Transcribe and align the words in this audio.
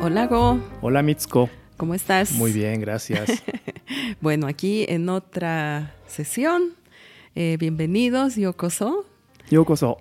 Hola 0.00 0.26
Go, 0.26 0.60
Hola 0.80 1.02
Mitsuko. 1.02 1.50
¿cómo 1.76 1.94
estás? 1.94 2.32
Muy 2.32 2.52
bien, 2.52 2.80
gracias. 2.80 3.42
Bueno, 4.20 4.46
aquí 4.46 4.84
en 4.88 5.08
otra 5.08 5.94
sesión. 6.06 6.74
Eh, 7.34 7.56
bienvenidos, 7.58 8.36
Yokoso. 8.36 9.06
Yokoso. 9.50 9.98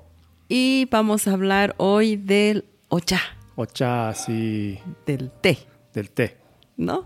Y 0.50 0.88
vamos 0.92 1.28
a 1.28 1.34
hablar 1.34 1.74
hoy 1.78 2.18
del 2.18 2.66
ocha, 2.90 3.22
Ocha, 3.56 4.14
sí, 4.14 4.78
del 5.06 5.32
té, 5.32 5.60
del 5.94 6.10
té. 6.10 6.38
¿no? 6.76 7.06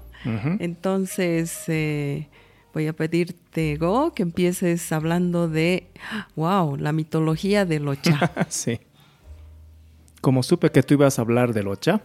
Entonces, 0.60 1.64
eh, 1.68 2.30
voy 2.74 2.88
a 2.88 2.94
pedirte, 2.94 3.78
Go, 3.78 4.14
que 4.14 4.24
empieces 4.24 4.92
hablando 4.92 5.48
de, 5.48 5.88
wow, 6.36 6.78
la 6.78 6.94
mitología 6.94 7.66
del 7.66 7.88
ocha. 7.88 8.32
sí. 8.50 8.80
Como 10.20 10.42
supe 10.42 10.72
que 10.72 10.82
tú 10.82 10.96
ibas 10.96 11.20
a 11.20 11.22
hablar 11.22 11.54
del 11.54 11.68
ocha, 11.68 12.02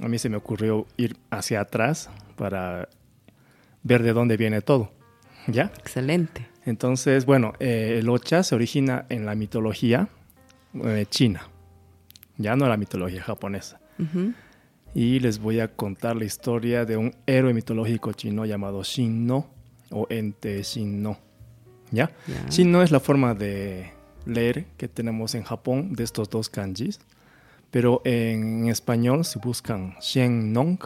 a 0.00 0.08
mí 0.08 0.18
se 0.18 0.28
me 0.28 0.36
ocurrió 0.36 0.86
ir 0.96 1.16
hacia 1.30 1.60
atrás 1.60 2.10
para 2.36 2.88
ver 3.82 4.02
de 4.02 4.12
dónde 4.12 4.36
viene 4.36 4.60
todo. 4.60 4.90
¿Ya? 5.46 5.72
Excelente. 5.78 6.48
Entonces, 6.64 7.24
bueno, 7.26 7.54
eh, 7.58 7.96
el 7.98 8.08
ocha 8.08 8.42
se 8.42 8.54
origina 8.54 9.06
en 9.08 9.26
la 9.26 9.34
mitología 9.34 10.08
eh, 10.84 11.06
china, 11.08 11.48
ya 12.36 12.56
no 12.56 12.68
la 12.68 12.76
mitología 12.76 13.22
japonesa. 13.22 13.80
Y 14.94 15.20
les 15.20 15.38
voy 15.38 15.60
a 15.60 15.68
contar 15.68 16.16
la 16.16 16.24
historia 16.24 16.86
de 16.86 16.96
un 16.96 17.14
héroe 17.26 17.52
mitológico 17.52 18.12
chino 18.12 18.46
llamado 18.46 18.82
Shinno 18.82 19.46
o 19.90 20.06
Ente 20.08 20.62
Shinno. 20.62 21.18
¿Ya? 21.90 22.10
Ya. 22.26 22.48
Shinno 22.48 22.82
es 22.82 22.90
la 22.90 23.00
forma 23.00 23.34
de 23.34 23.90
leer 24.24 24.66
que 24.78 24.88
tenemos 24.88 25.34
en 25.34 25.42
Japón 25.42 25.92
de 25.92 26.04
estos 26.04 26.30
dos 26.30 26.48
kanjis. 26.48 27.00
Pero 27.70 28.02
en 28.04 28.68
español, 28.68 29.24
si 29.24 29.38
buscan 29.38 29.94
Shen 30.00 30.52
Nong 30.52 30.80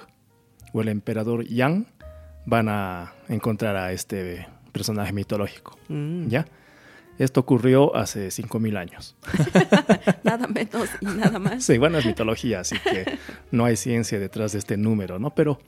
o 0.72 0.80
el 0.82 0.88
emperador 0.88 1.44
Yang, 1.46 1.86
van 2.46 2.68
a 2.68 3.14
encontrar 3.28 3.76
a 3.76 3.92
este 3.92 4.46
personaje 4.72 5.12
mitológico. 5.12 5.78
Mm. 5.88 6.28
¿Ya? 6.28 6.46
Esto 7.18 7.40
ocurrió 7.40 7.94
hace 7.94 8.28
5.000 8.28 8.76
años. 8.76 9.16
Nada 10.24 10.48
menos 10.48 10.88
y 11.00 11.06
nada 11.06 11.38
más. 11.38 11.64
Sí, 11.64 11.78
bueno, 11.78 11.98
es 11.98 12.06
mitología, 12.06 12.60
así 12.60 12.76
que 12.80 13.18
no 13.52 13.64
hay 13.64 13.76
ciencia 13.76 14.18
detrás 14.18 14.52
de 14.52 14.58
este 14.58 14.76
número, 14.76 15.20
¿no? 15.20 15.30
Pero 15.32 15.60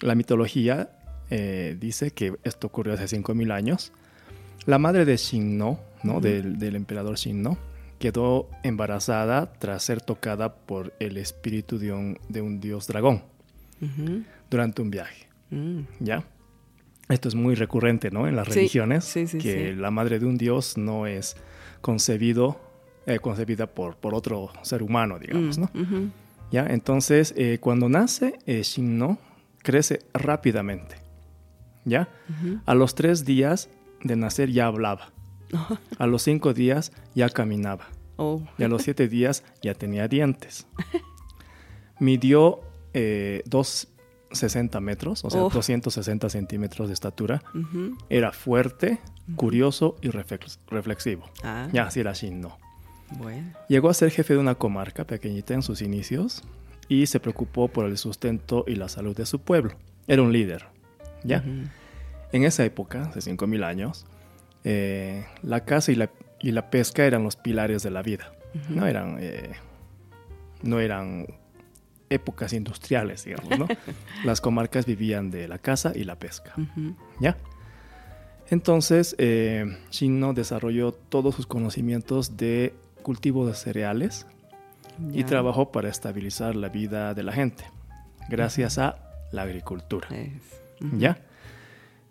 la 0.00 0.16
mitología 0.16 0.90
eh, 1.30 1.76
dice 1.78 2.10
que 2.10 2.34
esto 2.42 2.66
ocurrió 2.66 2.94
hace 2.94 3.04
5.000 3.04 3.52
años. 3.52 3.92
La 4.66 4.78
madre 4.78 5.04
de 5.04 5.16
Shinno, 5.16 5.78
¿no? 6.02 6.14
Ujú. 6.14 6.22
del, 6.22 6.58
del 6.58 6.74
emperador 6.74 7.16
Shinno, 7.16 7.56
quedó 8.00 8.48
embarazada 8.64 9.52
tras 9.52 9.84
ser 9.84 10.00
tocada 10.00 10.54
por 10.56 10.92
el 10.98 11.16
espíritu 11.18 11.78
de 11.78 11.92
un, 11.92 12.18
de 12.28 12.40
un 12.42 12.58
dios 12.58 12.88
dragón 12.88 13.22
durante 14.50 14.82
un 14.82 14.90
viaje, 14.90 15.28
Mm. 15.50 15.80
¿ya? 16.00 16.24
Esto 17.08 17.28
es 17.28 17.34
muy 17.34 17.54
recurrente, 17.56 18.10
¿no? 18.12 18.28
En 18.28 18.36
las 18.36 18.46
Sí, 18.48 18.54
religiones, 18.54 19.04
sí, 19.04 19.26
sí, 19.26 19.38
que 19.38 19.74
la 19.74 19.90
madre 19.90 20.18
de 20.20 20.26
un 20.26 20.36
dios 20.38 20.76
no 20.78 21.06
es 21.08 21.36
concebido, 21.80 22.60
eh, 23.06 23.18
concebida 23.18 23.66
por, 23.66 23.96
por 23.96 24.14
otro 24.14 24.50
ser 24.62 24.82
humano, 24.82 25.18
digamos, 25.18 25.58
Mm, 25.58 25.60
¿no? 25.62 25.70
¿Ya? 26.52 26.66
Entonces, 26.66 27.34
eh, 27.36 27.58
cuando 27.60 27.88
nace, 27.88 28.38
eh, 28.46 28.62
Shinno 28.62 29.18
crece 29.62 30.00
rápidamente. 30.14 30.96
¿Ya? 31.84 32.08
A 32.66 32.74
los 32.74 32.94
tres 32.94 33.24
días 33.24 33.68
de 34.04 34.14
nacer 34.16 34.50
ya 34.52 34.66
hablaba. 34.66 35.10
A 35.98 36.06
los 36.06 36.22
cinco 36.22 36.52
días 36.54 36.92
ya 37.14 37.28
caminaba. 37.28 37.88
Oh. 38.16 38.42
Y 38.58 38.64
a 38.64 38.68
los 38.68 38.82
siete 38.82 39.08
días 39.08 39.42
ya 39.62 39.74
tenía 39.74 40.06
dientes. 40.08 40.66
Midió 41.98 42.60
eh, 42.94 43.42
260 43.46 44.80
metros, 44.80 45.24
o 45.24 45.30
sea, 45.30 45.42
Oh. 45.42 45.50
260 45.50 46.28
centímetros 46.30 46.88
de 46.88 46.94
estatura. 46.94 47.42
Era 48.08 48.32
fuerte, 48.32 48.98
curioso 49.36 49.96
y 50.02 50.08
reflex- 50.08 50.58
reflexivo. 50.68 51.24
Ah, 51.42 51.68
Ya, 51.72 51.84
así 51.84 52.00
era 52.00 52.12
Shinno. 52.12 52.56
bueno. 53.18 53.52
Llegó 53.68 53.90
a 53.90 53.94
ser 53.94 54.10
jefe 54.10 54.34
de 54.34 54.40
una 54.40 54.54
comarca 54.54 55.04
pequeñita 55.04 55.54
en 55.54 55.62
sus 55.62 55.82
inicios 55.82 56.42
y 56.88 57.06
se 57.06 57.20
preocupó 57.20 57.68
por 57.68 57.84
el 57.86 57.98
sustento 57.98 58.64
y 58.66 58.74
la 58.76 58.88
salud 58.88 59.16
de 59.16 59.26
su 59.26 59.40
pueblo. 59.40 59.72
Era 60.08 60.22
un 60.22 60.32
líder. 60.32 60.66
¿ya? 61.22 61.44
En 62.32 62.44
esa 62.44 62.64
época, 62.64 63.02
hace 63.14 63.20
5.000 63.20 63.62
años, 63.64 64.06
eh, 64.64 65.24
la 65.42 65.64
caza 65.64 65.92
y 65.92 65.94
la, 65.94 66.10
y 66.40 66.52
la 66.52 66.70
pesca 66.70 67.04
eran 67.04 67.22
los 67.22 67.36
pilares 67.36 67.82
de 67.82 67.90
la 67.90 68.02
vida. 68.02 68.32
No 68.68 68.86
eran, 68.86 69.18
eh, 69.20 69.52
no 70.62 70.80
eran 70.80 71.26
épocas 72.08 72.52
industriales, 72.52 73.24
digamos. 73.24 73.58
¿no? 73.58 73.68
Las 74.24 74.40
comarcas 74.40 74.84
vivían 74.84 75.30
de 75.30 75.48
la 75.48 75.58
caza 75.58 75.92
y 75.94 76.04
la 76.04 76.18
pesca. 76.18 76.54
¿Ya? 77.20 77.36
Entonces, 78.50 79.14
eh, 79.18 79.78
Shinno 79.90 80.34
desarrolló 80.34 80.92
todos 80.92 81.36
sus 81.36 81.46
conocimientos 81.46 82.36
de 82.36 82.74
cultivo 83.02 83.46
de 83.46 83.54
cereales 83.54 84.26
y 85.12 85.24
trabajó 85.24 85.72
para 85.72 85.88
estabilizar 85.88 86.56
la 86.56 86.68
vida 86.68 87.14
de 87.14 87.22
la 87.22 87.32
gente, 87.32 87.64
gracias 88.28 88.76
a 88.76 88.98
la 89.32 89.42
agricultura. 89.42 90.08
¿Ya? 90.98 91.18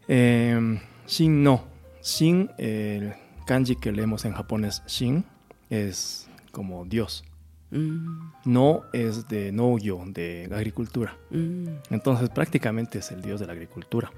Eh, 0.07 0.79
Shin 1.05 1.43
no. 1.43 1.63
Shin, 2.03 2.49
el 2.57 3.13
kanji 3.45 3.75
que 3.75 3.91
leemos 3.91 4.25
en 4.25 4.33
japonés 4.33 4.83
Shin, 4.87 5.25
es 5.69 6.27
como 6.51 6.85
Dios. 6.85 7.23
Mm, 7.71 8.31
No 8.45 8.81
es 8.93 9.27
de 9.27 9.51
no-yo, 9.51 10.03
de 10.07 10.49
agricultura. 10.51 11.15
mm, 11.29 11.67
Entonces 11.91 12.29
prácticamente 12.29 12.99
es 12.99 13.11
el 13.11 13.21
Dios 13.21 13.39
de 13.39 13.47
la 13.47 13.53
agricultura. 13.53 14.11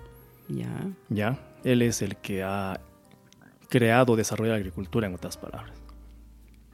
ya. 0.48 0.88
¿Ya? 1.10 1.40
Él 1.64 1.82
es 1.82 2.02
el 2.02 2.18
que 2.18 2.44
ha 2.44 2.80
creado, 3.70 4.16
desarrollado 4.16 4.56
la 4.56 4.60
agricultura, 4.60 5.08
en 5.08 5.14
otras 5.14 5.38
palabras. 5.38 5.78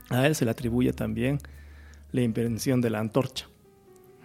A 0.09 0.25
él 0.25 0.33
se 0.35 0.45
le 0.45 0.51
atribuye 0.51 0.93
también 0.93 1.39
la 2.11 2.21
invención 2.21 2.79
de 2.81 2.89
la 2.89 2.99
antorcha. 2.99 3.47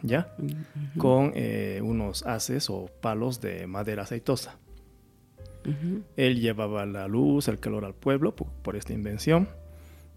¿Ya? 0.02 0.34
Mm, 0.38 0.98
con 0.98 1.32
eh, 1.34 1.80
unos 1.82 2.24
haces 2.26 2.68
o 2.70 2.86
palos 3.00 3.40
de 3.40 3.66
madera 3.66 4.02
aceitosa. 4.02 4.56
Ujú. 5.64 6.02
Él 6.16 6.40
llevaba 6.40 6.84
la 6.86 7.06
luz, 7.08 7.48
el 7.48 7.58
calor 7.60 7.84
al 7.84 7.94
pueblo 7.94 8.34
por, 8.34 8.48
por 8.48 8.76
esta 8.76 8.92
invención 8.92 9.48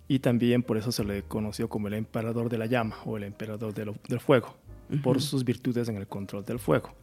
y 0.08 0.20
también 0.20 0.64
por 0.64 0.78
eso 0.78 0.92
se 0.92 1.04
le 1.04 1.24
conoció 1.24 1.68
como 1.70 1.88
el 1.88 1.94
emperador 1.96 2.50
de 2.50 2.58
la 2.58 2.66
llama 2.68 2.96
o 3.06 3.18
el 3.18 3.24
emperador 3.24 3.74
de 3.74 3.86
lo- 3.86 3.96
del 4.08 4.20
fuego, 4.20 4.56
por 5.04 5.22
sus 5.22 5.44
virtudes 5.44 5.88
en 5.90 5.98
el 5.98 6.08
control 6.08 6.46
del 6.46 6.60
fuego. 6.60 6.94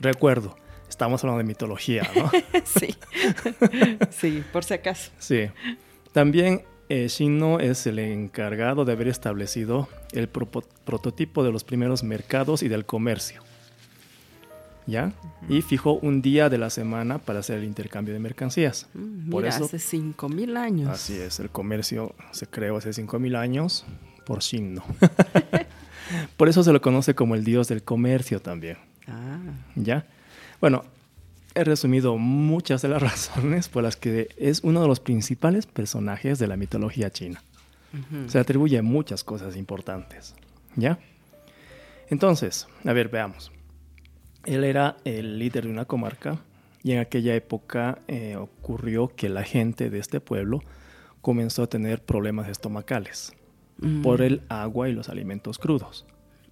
Recuerdo, 0.00 0.56
estamos 0.88 1.22
hablando 1.22 1.38
de 1.38 1.44
mitología, 1.44 2.02
¿no? 2.16 2.30
sí. 2.64 2.94
sí, 4.10 4.42
por 4.52 4.64
si 4.64 4.74
acaso. 4.74 5.10
sí. 5.18 5.46
También 6.12 6.62
eh, 6.88 7.08
Shinno 7.08 7.58
es 7.60 7.86
el 7.88 7.98
encargado 7.98 8.84
de 8.84 8.92
haber 8.92 9.08
establecido 9.08 9.88
el 10.12 10.28
prototipo 10.28 11.42
de 11.42 11.50
los 11.50 11.64
primeros 11.64 12.04
mercados 12.04 12.62
y 12.62 12.68
del 12.68 12.84
comercio. 12.84 13.42
¿Ya? 14.86 15.12
Y 15.48 15.62
fijó 15.62 15.94
un 15.94 16.20
día 16.20 16.50
de 16.50 16.58
la 16.58 16.68
semana 16.68 17.18
para 17.18 17.38
hacer 17.40 17.58
el 17.58 17.64
intercambio 17.64 18.12
de 18.12 18.20
mercancías. 18.20 18.86
Por 18.92 19.42
Mira, 19.42 19.48
eso- 19.48 19.64
hace 19.64 19.78
cinco 19.78 20.28
mil 20.28 20.56
años. 20.56 20.90
Así 20.90 21.14
es, 21.14 21.40
el 21.40 21.48
comercio 21.50 22.14
se 22.32 22.46
creó 22.46 22.76
hace 22.76 22.90
5.000 22.92 23.36
años 23.36 23.84
por 24.26 24.40
Shinno. 24.40 24.84
por 26.36 26.48
eso 26.48 26.62
se 26.62 26.72
lo 26.72 26.80
conoce 26.82 27.14
como 27.14 27.34
el 27.34 27.44
dios 27.44 27.68
del 27.68 27.82
comercio 27.82 28.40
también. 28.40 28.76
Ah, 29.06 29.38
¿Ya? 29.74 30.06
Bueno, 30.60 30.84
he 31.54 31.64
resumido 31.64 32.16
muchas 32.18 32.82
de 32.82 32.88
las 32.88 33.02
razones 33.10 33.68
por 33.68 33.82
las 33.84 33.96
que 33.96 34.28
es 34.36 34.60
uno 34.64 34.82
de 34.82 34.88
los 34.88 35.00
principales 35.00 35.66
personajes 35.66 36.38
de 36.38 36.46
la 36.46 36.56
mitología 36.56 37.10
china. 37.10 37.42
Se 38.26 38.38
atribuye 38.40 38.82
muchas 38.82 39.22
cosas 39.22 39.56
importantes. 39.56 40.34
¿Ya? 40.74 40.98
Entonces, 42.10 42.66
a 42.84 42.92
ver, 42.92 43.08
veamos. 43.08 43.52
Él 44.46 44.64
era 44.64 44.96
el 45.04 45.38
líder 45.38 45.64
de 45.64 45.70
una 45.70 45.84
comarca 45.84 46.38
y 46.82 46.92
en 46.92 46.98
aquella 46.98 47.34
época 47.34 47.98
eh, 48.08 48.36
ocurrió 48.36 49.08
que 49.14 49.28
la 49.28 49.42
gente 49.42 49.90
de 49.90 49.98
este 49.98 50.20
pueblo 50.20 50.60
comenzó 51.20 51.62
a 51.62 51.66
tener 51.66 52.02
problemas 52.02 52.48
estomacales 52.48 53.32
Mm, 53.78 54.02
por 54.02 54.22
el 54.22 54.42
agua 54.48 54.88
y 54.88 54.92
los 54.92 55.08
alimentos 55.08 55.58
crudos. 55.58 56.06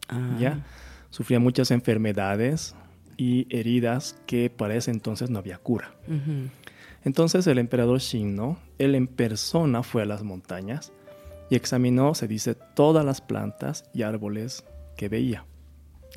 ah, 0.08 0.36
¿Ya? 0.38 0.64
Sufría 1.10 1.38
muchas 1.38 1.70
enfermedades 1.70 2.74
y 3.16 3.46
heridas 3.54 4.18
que 4.26 4.50
para 4.50 4.74
ese 4.74 4.90
entonces 4.90 5.30
no 5.30 5.38
había 5.38 5.58
cura. 5.58 5.94
Entonces 7.04 7.46
el 7.46 7.58
emperador 7.58 7.98
Shinno, 7.98 8.58
él 8.78 8.94
en 8.94 9.06
persona 9.06 9.82
fue 9.82 10.02
a 10.02 10.06
las 10.06 10.22
montañas 10.22 10.92
y 11.50 11.54
examinó, 11.54 12.14
se 12.14 12.28
dice, 12.28 12.54
todas 12.54 13.04
las 13.04 13.20
plantas 13.20 13.84
y 13.92 14.02
árboles 14.02 14.64
que 14.96 15.08
veía. 15.08 15.44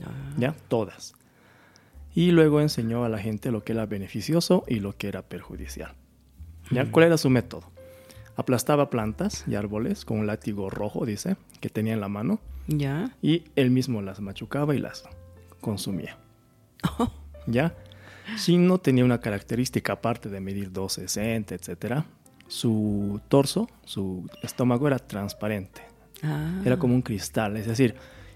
Ah, 0.01 0.33
¿Ya? 0.37 0.55
Todas. 0.69 1.13
Y 2.15 2.31
luego 2.31 2.61
enseñó 2.61 3.03
a 3.03 3.09
la 3.09 3.19
gente 3.19 3.51
lo 3.51 3.63
que 3.63 3.73
era 3.73 3.85
beneficioso 3.85 4.63
y 4.67 4.79
lo 4.79 4.97
que 4.97 5.09
era 5.09 5.21
perjudicial. 5.21 5.93
¿Ya? 6.71 6.89
¿Cuál 6.89 7.05
era 7.05 7.17
su 7.17 7.29
método? 7.29 7.75
aplastaba 8.35 8.89
plantas 8.89 9.45
y 9.47 9.55
árboles 9.55 10.05
con 10.05 10.19
un 10.19 10.27
látigo 10.27 10.69
rojo, 10.69 11.05
dice, 11.05 11.37
que 11.61 11.69
tenía 11.69 11.93
en 11.93 12.01
la 12.01 12.09
mano. 12.09 12.39
Ya. 12.67 13.11
Y 13.21 13.43
él 13.55 13.71
mismo 13.71 14.01
las 14.01 14.19
machucaba 14.19 14.75
y 14.75 14.79
las 14.79 15.03
consumía. 15.61 16.17
¿Ya? 17.47 17.75
Shinno 18.37 18.79
tenía 18.79 19.05
una 19.05 19.19
característica 19.19 19.93
aparte 19.93 20.29
de 20.29 20.39
medir 20.39 20.71
2,60, 20.71 21.51
etcétera. 21.51 22.05
Su 22.47 23.21
torso, 23.27 23.69
su 23.85 24.27
estómago 24.41 24.87
era 24.87 24.99
transparente. 24.99 25.81
Ah. 26.23 26.61
Era 26.65 26.77
como 26.77 26.95
un 26.95 27.01
cristal. 27.01 27.57
Es 27.57 27.67
decir, 27.67 27.95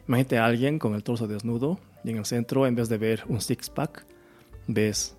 imagínate 0.09 0.39
a 0.39 0.45
alguien 0.45 0.79
con 0.79 0.95
el 0.95 1.03
torso 1.03 1.27
desnudo 1.27 1.79
y 2.03 2.09
en 2.09 2.17
el 2.17 2.25
centro, 2.25 2.65
en 2.65 2.73
vez 2.73 2.89
de 2.89 2.97
ver 2.97 3.23
un 3.27 3.39
six-pack, 3.39 4.06
ves 4.67 5.15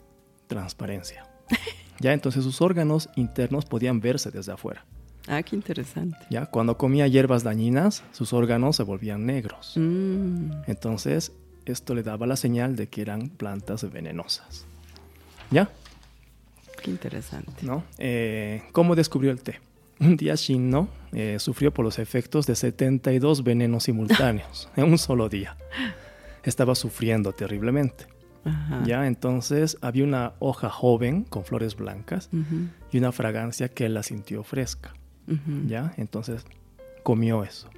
transparencia. 0.49 1.27
ya 2.01 2.13
entonces 2.13 2.43
sus 2.43 2.61
órganos 2.61 3.09
internos 3.15 3.65
podían 3.65 4.01
verse 4.01 4.33
desde 4.33 4.53
afuera. 4.53 4.85
Ah, 5.29 5.45
qué 5.45 5.55
interesante. 5.55 6.19
Ya 6.29 6.47
cuando 6.47 6.77
comía 6.77 7.07
hierbas 7.07 7.45
dañinas, 7.45 8.03
sus 8.11 8.33
órganos 8.33 8.75
se 8.75 8.83
volvían 8.83 9.27
negros. 9.27 9.75
Mm. 9.77 10.51
Entonces, 10.67 11.33
esto 11.67 11.95
le 11.95 12.03
daba 12.03 12.27
la 12.27 12.35
señal 12.35 12.75
de 12.75 12.89
que 12.89 13.03
eran 13.03 13.29
plantas 13.29 13.89
venenosas. 13.93 14.67
¿Ya? 15.53 15.71
Qué 16.83 16.91
interesante. 16.91 17.53
¿No? 17.63 17.85
Eh, 17.99 18.63
¿Cómo 18.73 18.97
descubrió 18.97 19.31
el 19.31 19.41
té? 19.41 19.61
Un 20.01 20.17
día 20.17 20.35
Shinno 20.35 20.89
eh, 21.13 21.37
sufrió 21.39 21.73
por 21.73 21.85
los 21.85 21.99
efectos 21.99 22.47
de 22.47 22.57
72 22.57 23.45
venenos 23.45 23.85
simultáneos 23.85 24.69
en 24.77 24.85
un 24.85 24.99
solo 24.99 25.29
día. 25.29 25.57
Estaba 26.43 26.75
sufriendo 26.75 27.33
terriblemente. 27.33 28.07
Ajá. 28.45 28.83
Ya, 28.87 29.07
entonces 29.07 29.77
había 29.83 30.05
una 30.05 30.33
hoja 30.39 30.71
joven 30.71 31.25
con 31.25 31.45
flores 31.45 31.77
blancas 31.77 32.31
y 32.91 32.97
una 32.97 33.13
fragancia 33.13 33.69
que 33.69 33.85
él 33.85 33.93
la 33.95 34.03
sintió 34.03 34.43
fresca. 34.43 34.95
Ya, 35.67 35.93
entonces 35.99 36.45
comió 37.03 37.45
eso. 37.45 37.69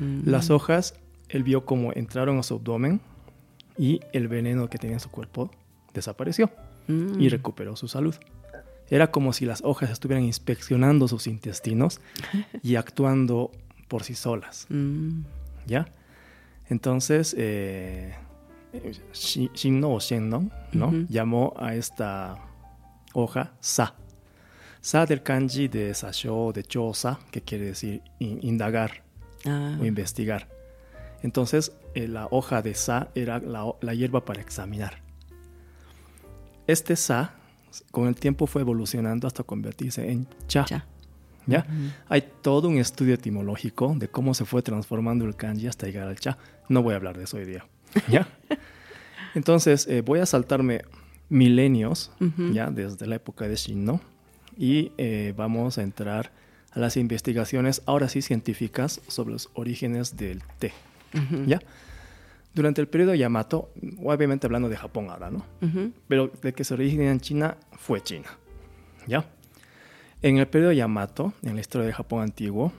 Mm. 0.00 0.22
Las 0.24 0.48
hojas, 0.50 0.94
él 1.28 1.44
vio 1.44 1.66
como 1.66 1.92
entraron 1.92 2.38
a 2.38 2.42
su 2.42 2.54
abdomen 2.54 3.00
y 3.76 4.00
el 4.14 4.26
veneno 4.28 4.68
que 4.70 4.78
tenía 4.78 4.96
en 4.96 5.00
su 5.00 5.10
cuerpo 5.10 5.50
desapareció 5.92 6.50
Mm. 6.90 7.20
y 7.20 7.28
recuperó 7.28 7.76
su 7.76 7.88
salud. 7.88 8.14
Era 8.90 9.10
como 9.10 9.32
si 9.32 9.46
las 9.46 9.62
hojas 9.62 9.90
estuvieran 9.90 10.24
inspeccionando 10.24 11.06
sus 11.08 11.26
intestinos 11.26 12.00
y 12.62 12.74
actuando 12.76 13.52
por 13.88 14.02
sí 14.02 14.14
solas, 14.14 14.66
Mm. 14.68 15.22
¿ya? 15.66 15.86
Entonces, 16.68 17.34
eh, 17.38 18.14
Shinno 19.12 19.92
o 19.94 19.98
Shennon, 20.00 20.52
¿no? 20.72 20.92
Llamó 21.08 21.54
a 21.56 21.74
esta 21.74 22.36
hoja 23.12 23.52
Sa. 23.60 23.94
Sa 24.80 25.04
del 25.06 25.22
kanji 25.22 25.68
de 25.68 25.92
Sasho, 25.94 26.52
de 26.52 26.62
Chosa, 26.64 27.18
que 27.30 27.42
quiere 27.42 27.66
decir 27.66 28.02
in- 28.18 28.38
indagar 28.42 29.02
Ah. 29.44 29.76
o 29.80 29.84
investigar. 29.84 30.48
Entonces, 31.22 31.72
eh, 31.94 32.08
la 32.08 32.28
hoja 32.30 32.62
de 32.62 32.74
sa 32.74 33.08
era 33.14 33.38
la, 33.40 33.72
la 33.80 33.94
hierba 33.94 34.24
para 34.24 34.40
examinar. 34.40 35.02
Este 36.66 36.96
sa, 36.96 37.34
con 37.90 38.08
el 38.08 38.14
tiempo, 38.14 38.46
fue 38.46 38.62
evolucionando 38.62 39.26
hasta 39.26 39.42
convertirse 39.42 40.10
en 40.10 40.26
cha. 40.46 40.64
Cha. 40.64 40.86
¿ya? 41.46 41.66
Hay 42.08 42.24
todo 42.42 42.68
un 42.68 42.78
estudio 42.78 43.14
etimológico 43.14 43.94
de 43.96 44.08
cómo 44.08 44.34
se 44.34 44.44
fue 44.44 44.62
transformando 44.62 45.24
el 45.24 45.36
kanji 45.36 45.66
hasta 45.66 45.86
llegar 45.86 46.08
al 46.08 46.18
cha. 46.18 46.38
No 46.68 46.82
voy 46.82 46.94
a 46.94 46.96
hablar 46.96 47.16
de 47.16 47.24
eso 47.24 47.36
hoy 47.36 47.44
día. 47.44 47.66
¿ya? 48.08 48.28
Entonces, 49.34 49.86
eh, 49.86 50.02
voy 50.02 50.20
a 50.20 50.26
saltarme 50.26 50.82
milenios, 51.28 52.10
ya 52.52 52.70
desde 52.70 53.06
la 53.06 53.16
época 53.16 53.46
de 53.46 53.54
Shinno, 53.54 54.00
y 54.56 54.92
eh, 54.98 55.32
vamos 55.36 55.78
a 55.78 55.82
entrar 55.82 56.32
a 56.72 56.80
las 56.80 56.96
investigaciones, 56.96 57.82
ahora 57.86 58.08
sí 58.08 58.20
científicas, 58.20 59.00
sobre 59.06 59.32
los 59.32 59.48
orígenes 59.54 60.16
del 60.16 60.42
té. 60.58 60.72
¿Ya? 61.46 61.60
Durante 62.54 62.80
el 62.80 62.88
periodo 62.88 63.14
Yamato, 63.14 63.70
obviamente 64.02 64.46
hablando 64.46 64.68
de 64.68 64.76
Japón 64.76 65.08
ahora, 65.10 65.30
¿no? 65.30 65.44
Ujú. 65.62 65.92
Pero 66.08 66.32
de 66.42 66.52
que 66.52 66.64
se 66.64 66.74
origina 66.74 67.10
en 67.10 67.20
China, 67.20 67.56
fue 67.72 68.00
China. 68.02 68.26
¿Ya? 69.06 69.24
En 70.22 70.38
el 70.38 70.46
periodo 70.48 70.72
Yamato, 70.72 71.32
en 71.42 71.54
la 71.54 71.60
historia 71.60 71.86
de 71.86 71.92
Japón 71.92 72.22
antiguo, 72.22 72.72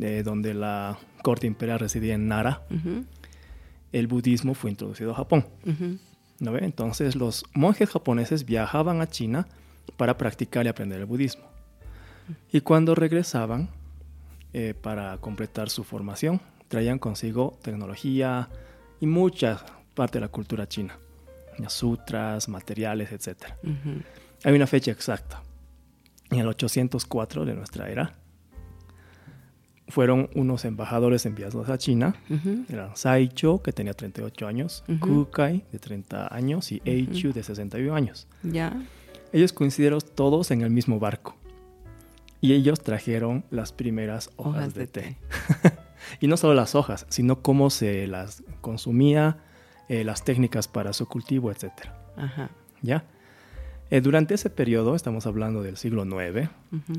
eh, 0.00 0.22
donde 0.24 0.54
la 0.54 0.98
corte 1.22 1.46
imperial 1.46 1.78
residía 1.78 2.14
en 2.14 2.26
Nara, 2.28 2.62
Ujú. 2.70 3.04
el 3.92 4.06
budismo 4.06 4.54
fue 4.54 4.70
introducido 4.70 5.12
a 5.12 5.14
Japón. 5.14 5.46
Ujú. 5.66 5.98
¿no 6.40 6.50
ve? 6.50 6.64
Entonces 6.64 7.14
los 7.14 7.44
monjes 7.54 7.88
japoneses 7.90 8.44
viajaban 8.44 9.00
a 9.00 9.06
China 9.08 9.46
para 9.96 10.16
practicar 10.18 10.66
y 10.66 10.68
aprender 10.70 10.98
el 10.98 11.06
budismo. 11.06 11.44
Y 12.50 12.62
cuando 12.62 12.94
regresaban 12.96 13.68
eh, 14.52 14.74
para 14.74 15.16
completar 15.18 15.70
su 15.70 15.84
formación, 15.84 16.40
traían 16.66 16.98
consigo 16.98 17.58
tecnología 17.62 18.48
y 19.02 19.06
mucha 19.06 19.62
parte 19.94 20.18
de 20.18 20.20
la 20.22 20.28
cultura 20.28 20.66
china. 20.68 20.96
Sutras, 21.68 22.48
materiales, 22.48 23.12
etc. 23.12 23.36
Ujú. 23.62 24.00
Hay 24.44 24.54
una 24.54 24.66
fecha 24.66 24.90
exacta. 24.90 25.42
En 26.30 26.38
el 26.38 26.46
804 26.48 27.44
de 27.44 27.54
nuestra 27.54 27.90
era, 27.90 28.14
fueron 29.88 30.30
unos 30.34 30.64
embajadores 30.64 31.26
enviados 31.26 31.68
a 31.68 31.76
China 31.76 32.14
Ujú. 32.30 32.64
eran 32.70 32.96
Saicho, 32.96 33.60
que 33.60 33.72
tenía 33.72 33.92
38 33.92 34.46
años, 34.46 34.82
Ujú. 34.88 35.24
Kukai, 35.26 35.64
de 35.70 35.78
30 35.78 36.34
años, 36.34 36.72
y 36.72 36.80
Eichu, 36.84 37.32
de 37.32 37.42
61 37.42 37.94
años. 37.94 38.26
Ya. 38.42 38.72
Ellos 39.32 39.52
coincidieron 39.52 40.00
todos 40.14 40.50
en 40.50 40.62
el 40.62 40.70
mismo 40.70 40.98
barco. 40.98 41.36
Y 42.40 42.54
ellos 42.54 42.80
trajeron 42.80 43.44
las 43.50 43.72
primeras 43.72 44.30
hojas, 44.36 44.62
Hojas 44.62 44.74
de, 44.74 44.80
de 44.80 44.86
té. 44.86 45.00
té. 45.62 45.72
y 46.20 46.26
no 46.26 46.36
solo 46.36 46.54
las 46.54 46.74
hojas, 46.74 47.06
sino 47.08 47.42
cómo 47.42 47.70
se 47.70 48.06
las 48.06 48.42
consumía, 48.60 49.38
eh, 49.88 50.04
las 50.04 50.24
técnicas 50.24 50.68
para 50.68 50.92
su 50.92 51.06
cultivo, 51.06 51.50
etc. 51.50 51.70
Ajá. 52.16 52.50
¿Ya? 52.82 53.04
Eh, 53.90 54.00
durante 54.00 54.34
ese 54.34 54.48
periodo, 54.48 54.94
estamos 54.94 55.26
hablando 55.26 55.62
del 55.62 55.76
siglo 55.76 56.04
IX, 56.04 56.48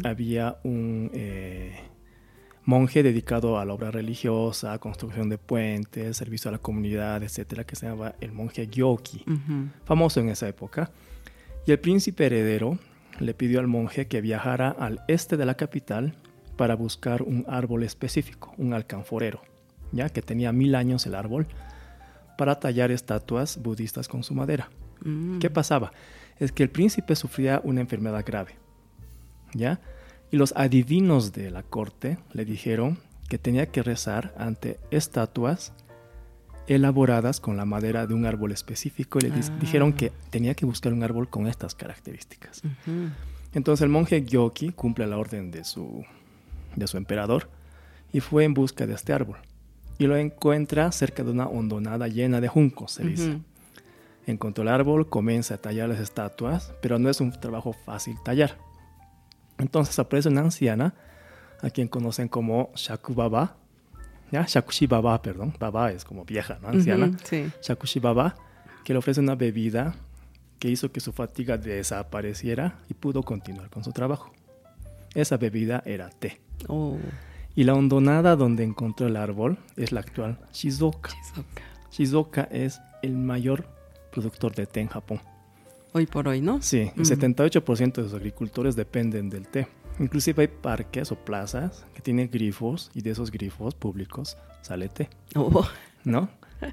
había 0.03 0.57
un 0.63 1.09
eh, 1.13 1.75
monje 2.65 3.01
dedicado 3.01 3.57
a 3.57 3.65
la 3.65 3.73
obra 3.73 3.89
religiosa, 3.89 4.77
construcción 4.77 5.27
de 5.27 5.39
puentes, 5.39 6.17
servicio 6.17 6.49
a 6.49 6.51
la 6.51 6.59
comunidad, 6.59 7.23
etcétera, 7.23 7.63
que 7.63 7.75
se 7.75 7.87
llamaba 7.87 8.15
el 8.21 8.31
monje 8.31 8.67
Gyoki, 8.67 9.25
famoso 9.85 10.19
en 10.19 10.29
esa 10.29 10.47
época. 10.47 10.91
Y 11.65 11.71
el 11.71 11.79
príncipe 11.79 12.27
heredero 12.27 12.77
le 13.19 13.33
pidió 13.33 13.59
al 13.59 13.67
monje 13.67 14.07
que 14.07 14.21
viajara 14.21 14.69
al 14.69 15.03
este 15.07 15.37
de 15.37 15.45
la 15.45 15.55
capital 15.55 16.15
para 16.55 16.75
buscar 16.75 17.21
un 17.21 17.45
árbol 17.47 17.83
específico, 17.83 18.53
un 18.57 18.73
alcanforero, 18.73 19.41
ya 19.91 20.09
que 20.09 20.21
tenía 20.21 20.51
mil 20.51 20.75
años 20.75 21.05
el 21.05 21.15
árbol, 21.15 21.47
para 22.37 22.59
tallar 22.59 22.91
estatuas 22.91 23.61
budistas 23.61 24.07
con 24.07 24.23
su 24.23 24.33
madera. 24.33 24.69
Mm. 25.03 25.39
¿Qué 25.39 25.49
pasaba? 25.49 25.91
Es 26.39 26.51
que 26.51 26.63
el 26.63 26.69
príncipe 26.69 27.15
sufría 27.15 27.61
una 27.63 27.81
enfermedad 27.81 28.23
grave, 28.25 28.55
¿ya? 29.53 29.79
Y 30.31 30.37
los 30.37 30.53
adivinos 30.55 31.31
de 31.31 31.51
la 31.51 31.61
corte 31.63 32.17
le 32.33 32.43
dijeron 32.45 32.97
que 33.29 33.37
tenía 33.37 33.67
que 33.67 33.83
rezar 33.83 34.33
ante 34.37 34.79
estatuas 34.91 35.73
elaboradas 36.67 37.39
con 37.39 37.57
la 37.57 37.65
madera 37.65 38.07
de 38.07 38.13
un 38.13 38.25
árbol 38.25 38.51
específico 38.51 39.19
y 39.19 39.23
le 39.23 39.29
Ah. 39.29 39.57
dijeron 39.59 39.93
que 39.93 40.11
tenía 40.29 40.55
que 40.55 40.65
buscar 40.65 40.93
un 40.93 41.03
árbol 41.03 41.29
con 41.29 41.47
estas 41.47 41.75
características. 41.75 42.61
Entonces 43.53 43.83
el 43.83 43.89
monje 43.89 44.21
Gyoki 44.23 44.71
cumple 44.71 45.05
la 45.05 45.17
orden 45.17 45.51
de 45.51 45.63
su, 45.65 46.03
de 46.75 46.87
su 46.87 46.97
emperador 46.97 47.49
y 48.11 48.19
fue 48.19 48.43
en 48.43 48.53
busca 48.53 48.85
de 48.85 48.93
este 48.93 49.13
árbol. 49.13 49.37
Y 49.97 50.07
lo 50.07 50.15
encuentra 50.17 50.91
cerca 50.91 51.23
de 51.23 51.31
una 51.31 51.47
hondonada 51.47 52.07
llena 52.07 52.41
de 52.41 52.47
juncos, 52.47 52.93
se 52.93 53.03
dice. 53.03 53.29
Ujú. 53.29 53.41
Encontró 54.25 54.63
el 54.63 54.69
árbol, 54.69 55.09
comienza 55.09 55.55
a 55.55 55.57
tallar 55.57 55.89
las 55.89 55.99
estatuas, 55.99 56.73
pero 56.81 56.97
no 56.97 57.09
es 57.09 57.19
un 57.21 57.31
trabajo 57.31 57.73
fácil 57.73 58.15
tallar. 58.23 58.57
Entonces 59.57 59.97
aparece 59.99 60.29
una 60.29 60.41
anciana, 60.41 60.93
a 61.61 61.69
quien 61.69 61.87
conocen 61.87 62.27
como 62.27 62.71
Shaku 62.75 63.13
Baba, 63.13 63.55
¿ya? 64.31 64.45
Shakushi 64.47 64.87
Baba, 64.87 65.21
perdón, 65.21 65.53
Baba 65.59 65.91
es 65.91 66.03
como 66.03 66.25
vieja, 66.25 66.59
¿no? 66.61 66.69
Anciana. 66.69 67.11
Sí. 67.23 67.49
Shakushi 67.61 67.99
Baba, 67.99 68.35
que 68.83 68.93
le 68.93 68.99
ofrece 68.99 69.21
una 69.21 69.35
bebida 69.35 69.95
que 70.59 70.69
hizo 70.69 70.91
que 70.91 70.99
su 70.99 71.13
fatiga 71.13 71.57
desapareciera 71.57 72.79
y 72.89 72.93
pudo 72.93 73.23
continuar 73.23 73.69
con 73.69 73.83
su 73.83 73.91
trabajo. 73.91 74.33
Esa 75.15 75.37
bebida 75.37 75.83
era 75.85 76.09
té. 76.09 76.39
Oh, 76.67 76.97
Y 77.55 77.65
la 77.65 77.73
hondonada 77.75 78.35
donde 78.35 78.63
encontró 78.63 79.07
el 79.07 79.15
árbol 79.15 79.57
es 79.75 79.91
la 79.91 79.99
actual 79.99 80.39
Shizuoka. 80.53 81.09
Shizuoka. 81.11 81.61
Shizuoka 81.91 82.43
es 82.51 82.81
el 83.03 83.15
mayor 83.15 83.67
productor 84.11 84.55
de 84.55 84.65
té 84.65 84.79
en 84.81 84.87
Japón. 84.87 85.19
Hoy 85.91 86.07
por 86.07 86.27
hoy, 86.27 86.41
¿no? 86.41 86.61
Sí, 86.63 86.91
el 86.95 87.01
Ujú. 87.01 87.11
78% 87.13 87.93
de 88.01 88.03
sus 88.03 88.13
agricultores 88.15 88.75
dependen 88.75 89.29
del 89.29 89.47
té. 89.47 89.67
Inclusive 89.99 90.41
hay 90.41 90.47
parques 90.47 91.11
o 91.11 91.15
plazas 91.15 91.85
que 91.93 92.01
tienen 92.01 92.27
grifos 92.31 92.89
y 92.95 93.01
de 93.01 93.11
esos 93.11 93.29
grifos 93.29 93.75
públicos 93.75 94.35
sale 94.63 94.89
té, 94.89 95.07
Oh, 95.35 95.63
¿no? 96.03 96.29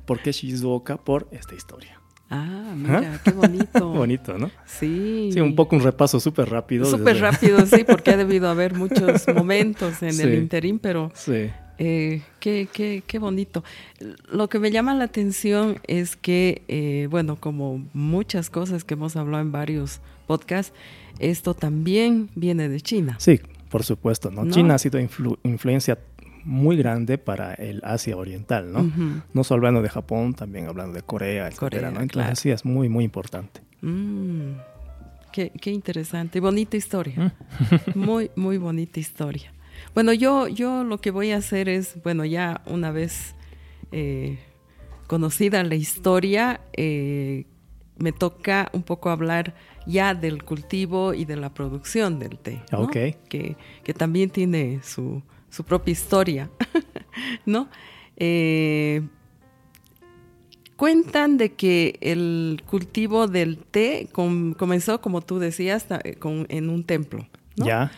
¿Por 0.07 0.23
qué 0.23 0.33
Shizuoka? 0.33 0.97
Por 0.97 1.29
esta 1.33 1.55
historia. 1.55 2.00
Ah, 2.31 2.75
mira, 2.77 3.21
qué 3.25 3.33
bonito. 3.33 3.89
bonito, 3.93 4.39
¿no? 4.39 4.51
Sí. 4.65 5.31
Sí, 5.33 5.41
un 5.41 5.57
poco 5.57 5.75
un 5.77 5.83
repaso 5.83 6.21
súper 6.21 6.49
rápido. 6.49 6.85
Súper 6.87 7.15
desde- 7.17 7.21
rápido, 7.31 7.67
sí, 7.67 7.85
porque 7.85 8.13
ha 8.13 8.17
debido 8.17 8.49
haber 8.49 8.75
muchos 8.75 9.27
momentos 9.35 10.03
en 10.03 10.13
Sí. 10.13 10.23
el 10.23 10.35
interín, 10.35 10.79
pero 10.79 11.11
Sí. 11.15 11.51
eh, 11.79 12.23
qué, 12.39 12.69
qué, 12.73 13.03
qué 13.07 13.19
bonito. 13.19 13.65
Lo 14.33 14.49
que 14.49 14.59
me 14.61 14.71
llama 14.71 14.95
la 14.95 15.05
atención 15.05 15.81
es 15.89 16.15
que, 16.17 16.63
eh, 16.69 17.09
bueno, 17.11 17.37
como 17.37 17.85
muchas 17.95 18.49
cosas 18.49 18.85
que 18.85 18.95
hemos 18.95 19.17
hablado 19.17 19.43
en 19.43 19.51
varios 19.51 20.01
podcasts, 20.29 20.73
esto 21.19 21.55
también 21.55 22.31
viene 22.37 22.69
de 22.69 22.81
China. 22.81 23.17
Sí, 23.19 23.41
por 23.71 23.83
supuesto, 23.83 24.31
¿no? 24.31 24.45
¿No? 24.45 24.53
China 24.53 24.75
ha 24.75 24.79
sido 24.79 25.01
influ- 25.01 25.39
influencia 25.43 25.99
muy 26.45 26.77
grande 26.77 27.19
para 27.19 27.55
el 27.55 27.81
Asia 27.85 28.17
Oriental, 28.17 28.73
¿no? 28.73 28.91
No 29.33 29.45
solo 29.45 29.61
hablando 29.61 29.83
de 29.83 29.89
Japón, 29.89 30.35
también 30.35 30.67
hablando 30.67 30.95
de 30.95 31.03
Corea, 31.03 31.47
etcétera, 31.47 31.59
Corea, 31.59 31.91
¿no? 31.91 32.01
Entonces 32.01 32.13
claro. 32.13 32.37
sí 32.37 32.51
es 32.51 32.65
muy, 32.65 32.89
muy 32.89 33.05
importante. 33.05 33.61
Mm, 33.83 34.53
qué, 35.33 35.53
qué 35.61 35.71
interesante, 35.71 36.41
bonita 36.41 36.77
historia. 36.77 37.35
Mm. 37.95 37.99
muy, 37.99 38.31
muy 38.37 38.59
bonita 38.59 39.01
historia. 39.01 39.53
Bueno, 39.95 40.13
yo, 40.13 40.49
yo 40.49 40.85
lo 40.85 41.01
que 41.01 41.11
voy 41.11 41.33
a 41.33 41.39
hacer 41.39 41.69
es, 41.69 42.03
bueno, 42.03 42.25
ya 42.25 42.63
una 42.67 42.91
vez 42.91 43.35
eh, 43.93 44.39
conocida 45.07 45.63
la 45.65 45.75
historia, 45.75 46.61
eh, 46.73 47.45
me 47.97 48.13
toca 48.13 48.71
un 48.73 48.83
poco 48.83 49.11
hablar 49.11 49.55
ya 49.87 50.15
del 50.15 50.45
cultivo 50.45 51.15
y 51.15 51.25
de 51.25 51.37
la 51.37 51.53
producción 51.53 52.19
del 52.19 52.39
té, 52.39 52.63
¿no? 52.71 52.83
Ok. 52.83 52.93
que, 53.29 53.57
que 53.83 53.95
también 53.95 54.31
tiene 54.31 54.81
su, 54.83 55.23
su 55.51 55.65
propia 55.65 55.93
historia, 55.93 56.51
¿no? 57.47 57.69
Eh, 58.17 59.03
Cuentan 60.77 61.37
de 61.37 61.53
que 61.53 61.99
el 62.01 62.63
cultivo 62.67 63.27
del 63.29 63.59
té 63.59 64.09
com- 64.13 64.55
comenzó, 64.55 65.03
como 65.03 65.21
tú 65.21 65.39
decías, 65.39 65.87
eh, 66.05 66.15
con- 66.15 66.47
en 66.49 66.71
un 66.71 66.85
templo. 66.85 67.29
¿no? 67.57 67.67
Ya, 67.67 67.93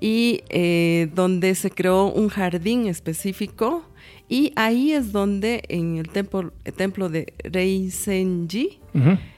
Y 0.00 0.40
eh, 0.48 1.10
donde 1.14 1.54
se 1.54 1.70
creó 1.70 2.06
un 2.06 2.28
jardín 2.28 2.86
específico. 2.86 3.84
Y 4.30 4.52
ahí 4.56 4.92
es 4.92 5.12
donde, 5.12 5.62
en 5.68 5.98
el 5.98 6.08
templo, 6.08 6.52
el 6.64 6.72
templo 6.72 7.10
de 7.10 7.34
Reisenji, 7.44 8.80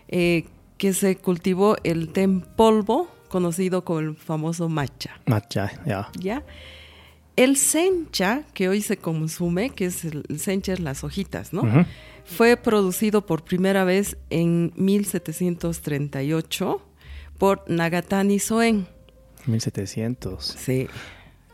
eh, 0.08 0.44
que 0.78 0.92
se 0.94 1.16
cultivó 1.16 1.76
el 1.82 2.08
té 2.10 2.22
en 2.22 2.40
polvo, 2.42 3.08
conocido 3.28 3.84
como 3.84 3.98
el 4.00 4.14
famoso 4.14 4.68
matcha. 4.68 5.18
matcha, 5.26 5.72
ya. 5.84 6.08
¿ya? 6.20 6.44
El 7.36 7.56
sencha, 7.56 8.44
que 8.54 8.68
hoy 8.68 8.80
se 8.80 8.96
consume, 8.96 9.70
que 9.70 9.86
es 9.86 10.04
el, 10.04 10.24
el 10.28 10.38
sencha 10.38 10.72
es 10.72 10.78
las 10.80 11.02
hojitas, 11.02 11.52
¿no? 11.52 11.62
Fue 12.24 12.56
producido 12.56 13.26
por 13.26 13.44
primera 13.44 13.82
vez 13.84 14.16
en 14.30 14.72
1738 14.76 16.80
por 17.38 17.64
Nagatani 17.68 18.38
Soen. 18.38 18.86
1700. 19.46 20.44
Sí. 20.44 20.86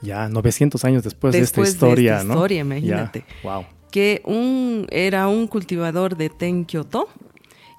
Ya, 0.03 0.29
900 0.29 0.85
años 0.85 1.03
después, 1.03 1.33
Después 1.33 1.33
de 1.33 1.39
de 1.63 1.69
esta 1.71 1.87
historia, 1.87 2.13
esta 2.19 2.25
¿no? 2.25 2.35
historia, 2.35 2.61
imagínate. 2.61 3.25
Ya, 3.43 3.51
Wow. 3.51 3.65
Que 3.91 4.23
un, 4.25 4.87
era 4.91 5.27
un 5.29 5.47
cultivador 5.49 6.17
de 6.17 6.29
té 6.31 6.47
en 6.47 6.65
Kioto 6.65 7.09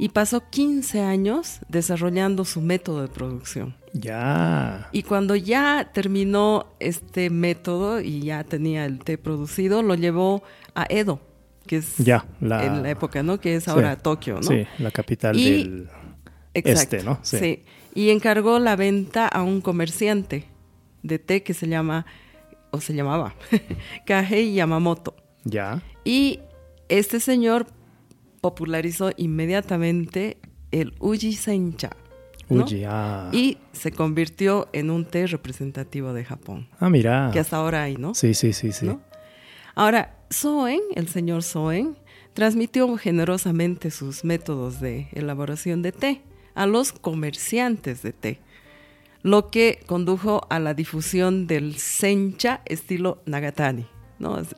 y 0.01 0.09
pasó 0.09 0.49
15 0.49 1.01
años 1.01 1.59
desarrollando 1.69 2.43
su 2.43 2.59
método 2.59 3.03
de 3.03 3.07
producción. 3.07 3.75
Ya. 3.93 4.89
Y 4.91 5.03
cuando 5.03 5.35
ya 5.35 5.91
terminó 5.93 6.65
este 6.79 7.29
método 7.29 8.01
y 8.01 8.21
ya 8.21 8.43
tenía 8.43 8.85
el 8.85 8.97
té 8.99 9.19
producido, 9.19 9.83
lo 9.83 9.93
llevó 9.93 10.41
a 10.73 10.85
Edo, 10.89 11.19
que 11.67 11.77
es 11.77 11.97
Ya, 11.97 12.25
la- 12.39 12.65
en 12.65 12.81
la 12.81 12.89
época, 12.89 13.21
¿no? 13.21 13.39
Que 13.39 13.55
es 13.57 13.65
Sí. 13.65 13.69
ahora 13.69 13.95
Tokio, 13.97 14.37
¿no? 14.37 14.43
Sí, 14.43 14.65
la 14.79 14.89
capital 14.89 15.37
Y- 15.37 15.51
del 15.63 15.89
Exacto, 16.55 16.95
este, 16.97 17.03
¿no? 17.03 17.19
Sí. 17.21 17.63
Y 17.93 18.09
encargó 18.09 18.57
la 18.57 18.75
venta 18.75 19.27
a 19.27 19.43
un 19.43 19.61
comerciante 19.61 20.45
de 21.03 21.19
té 21.19 21.43
que 21.43 21.53
se 21.53 21.67
llama, 21.67 22.07
o 22.71 22.81
se 22.81 22.93
llamaba, 22.95 23.35
Kahei 24.07 24.53
Yamamoto. 24.55 25.15
Ya. 25.43 25.83
Y 26.03 26.39
este 26.89 27.19
señor 27.19 27.67
popularizó 28.41 29.11
inmediatamente 29.17 30.37
el 30.71 30.93
Uji 30.99 31.33
Sencha. 31.33 31.91
¿no? 32.49 32.63
Uji, 32.63 32.83
ah. 32.85 33.29
Y 33.31 33.57
se 33.71 33.91
convirtió 33.91 34.67
en 34.73 34.89
un 34.89 35.05
té 35.05 35.25
representativo 35.27 36.11
de 36.13 36.25
Japón, 36.25 36.67
Ah, 36.79 36.89
mira. 36.89 37.29
que 37.31 37.39
hasta 37.39 37.57
ahora 37.57 37.83
hay, 37.83 37.95
¿no? 37.95 38.13
Sí, 38.13 38.33
sí, 38.33 38.51
sí, 38.51 38.71
sí. 38.73 38.87
¿No? 38.87 39.01
Ahora, 39.75 40.17
Soen, 40.29 40.81
el 40.95 41.07
señor 41.07 41.43
Soen, 41.43 41.95
transmitió 42.33 42.97
generosamente 42.97 43.91
sus 43.91 44.23
métodos 44.25 44.79
de 44.81 45.07
elaboración 45.13 45.81
de 45.81 45.91
té 45.91 46.21
a 46.55 46.65
los 46.65 46.91
comerciantes 46.91 48.01
de 48.01 48.11
té, 48.13 48.39
lo 49.23 49.49
que 49.49 49.79
condujo 49.85 50.41
a 50.49 50.59
la 50.59 50.73
difusión 50.73 51.47
del 51.47 51.75
sencha 51.77 52.61
estilo 52.65 53.21
Nagatani, 53.25 53.85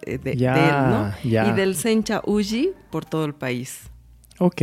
eh, 0.06 0.18
De, 0.18 0.32
él. 0.34 1.48
Y 1.48 1.52
del 1.54 1.76
sencha 1.76 2.22
Uji 2.26 2.72
por 2.92 3.06
todo 3.06 3.26
el 3.26 3.34
país. 3.34 3.82
Ok. 4.40 4.62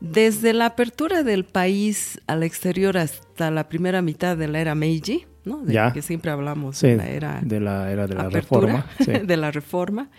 Desde 0.00 0.52
la 0.52 0.66
apertura 0.66 1.22
del 1.22 1.44
país 1.44 2.20
al 2.26 2.42
exterior 2.42 2.98
hasta 2.98 3.50
la 3.50 3.68
primera 3.68 4.02
mitad 4.02 4.36
de 4.36 4.48
la 4.48 4.60
era 4.60 4.74
Meiji, 4.74 5.26
¿no? 5.44 5.58
De 5.58 5.72
Ya. 5.72 5.92
que 5.92 6.02
siempre 6.02 6.30
hablamos 6.30 6.76
Sí, 6.78 6.88
de 6.88 6.96
la 6.96 7.08
era 7.08 7.40
de 7.42 7.60
la 7.60 7.90
era 7.90 8.06
de 8.06 8.14
la 8.14 8.22
apertura 8.24 8.66
reforma. 8.66 8.86
Sí. 9.04 9.12
de 9.26 9.36
la 9.36 9.50
reforma, 9.50 10.10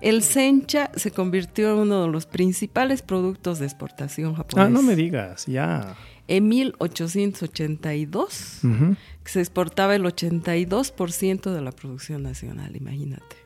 el 0.00 0.22
sencha 0.22 0.90
se 0.94 1.10
convirtió 1.10 1.72
en 1.72 1.78
uno 1.80 2.02
de 2.02 2.08
los 2.08 2.26
principales 2.26 3.02
productos 3.02 3.58
de 3.58 3.66
exportación 3.66 4.34
japonesa. 4.34 4.66
Ah, 4.68 4.70
no 4.70 4.82
me 4.82 4.96
digas, 4.96 5.46
ya. 5.46 5.96
En 6.28 6.48
1882 6.48 8.60
Ujú. 8.64 8.96
se 9.24 9.40
exportaba 9.40 9.94
el 9.94 10.04
82% 10.04 11.52
de 11.52 11.60
la 11.60 11.72
producción 11.72 12.22
nacional, 12.22 12.74
imagínate. 12.76 13.36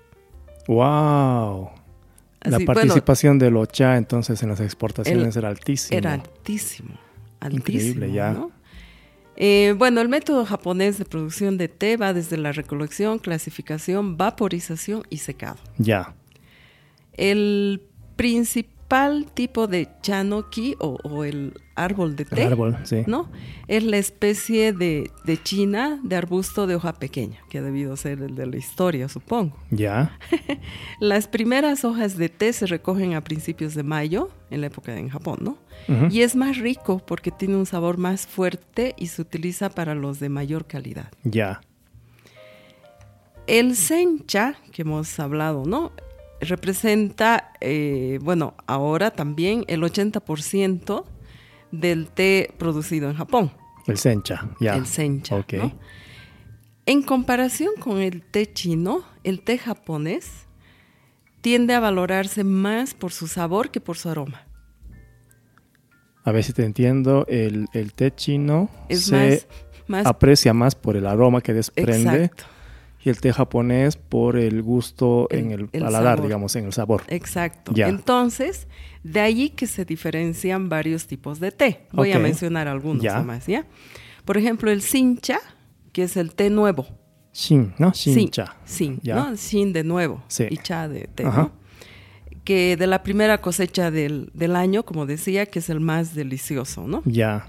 Wow. 0.67 1.71
La 2.43 2.57
Así, 2.57 2.65
bueno, 2.65 2.81
participación 2.81 3.39
del 3.39 3.57
OCHA 3.57 3.99
entonces 3.99 4.43
en 4.43 4.49
las 4.49 4.61
exportaciones 4.61 5.37
El- 5.37 5.43
era 5.43 5.49
altísima. 5.51 5.99
Era 5.99 6.13
altísimo, 6.15 6.95
altísimo. 7.41 7.79
Increíble, 7.81 8.13
ya. 8.13 8.33
¿no? 8.33 8.51
Eh, 9.37 9.75
bueno, 9.79 10.01
el 10.01 10.09
método 10.09 10.45
japonés 10.47 10.99
de 10.99 11.05
producción 11.05 11.59
de 11.59 11.69
té 11.69 11.97
va 11.97 12.13
desde 12.13 12.37
la 12.37 12.53
recolección, 12.53 13.19
clasificación, 13.19 14.17
vaporización 14.17 15.03
y 15.11 15.19
secado. 15.19 15.59
Ya. 15.79 16.15
El 17.13 17.83
principal 18.17 18.75
tipo 19.35 19.67
de 19.67 19.89
chanoki 20.03 20.75
o, 20.81 20.99
o 21.05 21.25
el 21.25 21.55
árbol 21.77 22.17
de 22.17 22.25
El 22.25 22.29
té, 22.29 22.45
árbol, 22.45 22.77
sí. 22.85 23.05
¿no? 23.07 23.31
Es 23.69 23.85
la 23.85 23.99
especie 23.99 24.73
de, 24.73 25.11
de 25.25 25.43
china 25.43 26.01
de 26.03 26.17
arbusto 26.17 26.67
de 26.67 26.75
hoja 26.75 26.95
pequeña, 26.95 27.39
que 27.49 27.59
ha 27.59 27.63
debido 27.63 27.97
ser 27.97 28.21
el 28.21 28.35
de 28.35 28.47
la 28.47 28.57
historia, 28.57 29.09
supongo. 29.09 29.57
Ya. 29.71 30.19
Las 31.01 31.29
primeras 31.29 31.85
hojas 31.85 32.17
de 32.17 32.29
té 32.29 32.53
se 32.53 32.67
recogen 32.67 33.15
a 33.15 33.23
principios 33.23 33.75
de 33.75 33.85
mayo, 33.85 34.31
en 34.51 34.61
la 34.61 34.67
época 34.67 34.97
en 34.99 35.09
Japón, 35.09 35.39
¿no? 35.41 35.59
Y 36.11 36.21
es 36.21 36.37
más 36.37 36.59
rico 36.59 37.03
porque 37.05 37.31
tiene 37.31 37.57
un 37.57 37.67
sabor 37.67 37.97
más 37.97 38.27
fuerte 38.27 38.95
y 38.99 39.07
se 39.07 39.23
utiliza 39.23 39.71
para 39.71 39.95
los 39.95 40.21
de 40.21 40.29
mayor 40.29 40.67
calidad. 40.67 41.11
Ya. 41.25 41.63
El 43.47 43.75
sencha, 43.75 44.55
que 44.73 44.83
hemos 44.83 45.19
hablado, 45.19 45.65
¿no? 45.65 45.91
Representa, 46.41 47.53
eh, 47.61 48.19
bueno, 48.23 48.55
ahora 48.67 49.11
también 49.11 49.65
el 49.69 49.83
80% 49.83 51.05
del 51.71 52.09
té 52.09 52.53
producido 52.59 53.11
en 53.11 53.17
Japón, 53.17 53.53
El 53.87 53.99
sencha, 53.99 54.49
ya. 54.61 54.75
el 54.77 54.87
sencha. 54.87 55.37
Ok. 55.37 55.53
¿no? 55.55 55.73
En 56.87 57.03
comparación 57.03 57.71
con 57.79 57.99
el 57.99 58.23
té 58.23 58.53
chino, 58.53 59.05
el 59.23 59.43
té 59.43 59.59
japonés 59.59 60.47
tiende 61.41 61.75
a 61.75 61.81
valorarse 61.81 62.43
más 62.45 62.95
por 62.95 63.13
su 63.13 63.29
sabor 63.29 63.71
que 63.71 63.81
por 63.81 63.97
su 63.97 64.09
aroma. 64.09 64.47
A 66.25 66.33
ver 66.33 66.45
si 66.45 66.53
te 66.53 66.65
entiendo. 66.65 67.25
El, 67.29 67.67
el 67.73 67.93
té 67.95 68.15
chino 68.15 68.69
Es 68.89 69.07
se 69.07 69.17
más, 69.17 69.47
más 69.89 70.07
aprecia 70.07 70.53
más 70.53 70.75
por 70.75 70.97
el 70.97 71.07
aroma 71.07 71.41
que 71.41 71.53
desprende 71.55 72.25
exacto, 72.25 72.45
y 73.03 73.09
el 73.09 73.21
té 73.21 73.33
japonés 73.33 73.97
por 73.97 74.37
el 74.37 74.63
gusto 74.63 75.27
El- 75.31 75.39
en 75.39 75.51
el, 75.53 75.61
el 75.73 75.83
paladar, 75.83 76.17
sabor. 76.17 76.23
digamos, 76.27 76.57
en 76.57 76.65
el 76.67 76.73
sabor. 76.73 77.03
exacto. 77.09 77.73
Ya. 77.75 77.89
Entonces, 77.89 78.67
de 79.03 79.21
allí 79.21 79.51
que 79.51 79.67
se 79.67 79.85
diferencian 79.85 80.69
varios 80.69 81.07
tipos 81.07 81.41
de 81.41 81.51
té. 81.53 81.87
Voy 81.93 82.13
a 82.13 82.19
mencionar 82.19 82.69
algunos 82.69 83.03
Ya. 83.03 83.19
nomás, 83.19 83.47
¿ya? 83.47 83.65
Por 84.25 84.37
ejemplo, 84.37 84.71
el 84.71 84.83
sincha, 84.83 85.39
que 85.93 86.03
es 86.05 86.17
el 86.17 86.35
té 86.35 86.51
nuevo. 86.51 86.87
Shin, 87.33 87.73
¿no? 87.79 87.95
Sin, 87.95 88.15
Shincha. 88.17 88.57
sin, 88.65 89.01
Ya. 89.03 89.15
¿no? 89.15 89.37
Sin 89.37 89.73
de 89.73 89.85
nuevo. 89.85 90.23
Sí. 90.29 90.47
Y 90.51 90.57
cha 90.59 90.89
de 90.89 91.09
té, 91.15 91.25
Ajá. 91.25 91.43
¿no? 91.43 91.53
Que 92.45 92.77
de 92.77 92.87
la 92.87 93.03
primera 93.03 93.41
cosecha 93.41 93.91
del, 93.91 94.31
del 94.35 94.57
año, 94.57 94.83
como 94.85 95.07
decía, 95.07 95.47
que 95.47 95.61
es 95.61 95.71
el 95.71 95.79
más 95.81 96.15
delicioso, 96.15 96.87
¿no? 96.89 97.03
Ya. 97.07 97.47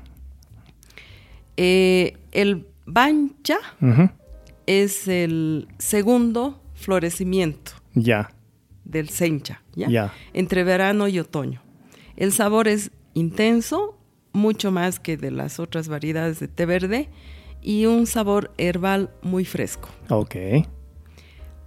Eh, 1.57 2.17
el 2.31 2.67
bancha 2.85 3.57
Ujú. 3.81 4.09
Es 4.79 5.07
el 5.07 5.67
segundo 5.77 6.61
florecimiento 6.75 7.71
Ya. 7.93 8.31
del 8.85 9.09
sencha, 9.09 9.61
¿ya? 9.75 9.89
Ya. 9.89 10.13
Entre 10.33 10.63
verano 10.63 11.07
y 11.07 11.19
otoño. 11.19 11.61
El 12.15 12.31
sabor 12.31 12.67
es 12.67 12.91
intenso, 13.13 13.97
mucho 14.33 14.71
más 14.71 14.99
que 14.99 15.17
de 15.17 15.31
las 15.31 15.59
otras 15.59 15.87
variedades 15.89 16.39
de 16.39 16.47
té 16.47 16.65
verde 16.65 17.09
y 17.61 17.85
un 17.85 18.07
sabor 18.07 18.51
herbal 18.57 19.09
muy 19.21 19.43
fresco. 19.45 19.89
Ok. 20.09 20.35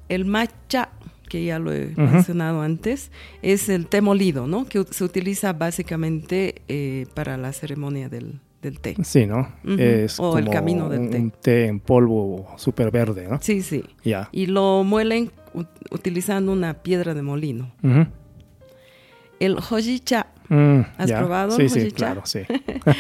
El 0.09 0.25
matcha, 0.25 0.91
que 1.29 1.45
ya 1.45 1.59
lo 1.59 1.73
he 1.73 1.93
mencionado 1.97 2.61
antes, 2.63 3.11
es 3.43 3.69
el 3.69 3.87
té 3.87 4.01
molido, 4.01 4.47
¿no? 4.47 4.65
Que 4.67 4.85
se 4.91 5.05
utiliza 5.05 5.53
básicamente 5.53 6.63
eh, 6.69 7.07
para 7.15 7.37
la 7.37 7.53
ceremonia 7.53 8.09
del, 8.09 8.41
del 8.65 8.81
té. 8.81 8.97
Sí, 9.05 9.27
¿no? 9.27 9.53
Es 9.79 10.19
O 10.19 10.37
el 10.39 10.49
camino 10.51 10.89
del 10.89 11.09
té. 11.11 11.17
Un 11.19 11.31
té 11.31 11.67
en 11.67 11.79
polvo 11.81 12.49
súper 12.57 12.91
verde, 12.91 13.29
¿no? 13.31 13.39
Sí, 13.41 13.63
sí. 13.63 13.85
Ya. 14.03 14.29
Y 14.33 14.47
lo 14.47 14.83
muelen 14.83 15.31
utilizando 15.93 16.51
una 16.53 16.75
piedra 16.83 17.15
de 17.15 17.23
molino. 17.23 17.73
El 19.39 19.57
hojicha, 19.59 20.27
Mm, 20.51 20.81
¿Has 20.99 21.11
probado 21.11 21.53
Sí, 21.57 21.71
sí, 21.71 21.81
hojicha? 21.81 21.97
claro, 21.97 22.23
sí. 22.27 22.41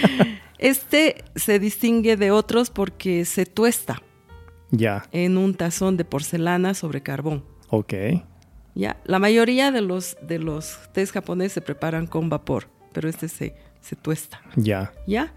este 0.58 1.24
se 1.36 1.58
distingue 1.58 2.16
de 2.16 2.30
otros 2.30 2.70
porque 2.70 3.26
se 3.26 3.44
tuesta 3.44 4.00
ya. 4.70 5.04
en 5.12 5.36
un 5.36 5.54
tazón 5.54 5.98
de 5.98 6.06
porcelana 6.06 6.72
sobre 6.72 7.02
carbón. 7.02 7.44
Ok. 7.68 7.92
¿ya? 8.74 8.96
La 9.04 9.18
mayoría 9.18 9.70
de 9.72 9.82
los, 9.82 10.16
de 10.26 10.38
los 10.38 10.78
tés 10.94 11.12
japoneses 11.12 11.52
se 11.52 11.60
preparan 11.60 12.06
con 12.06 12.30
vapor, 12.30 12.68
pero 12.94 13.10
este 13.10 13.28
se, 13.28 13.54
se 13.82 13.94
tuesta. 13.94 14.40
Ya. 14.56 14.92
¿ya? 15.06 15.34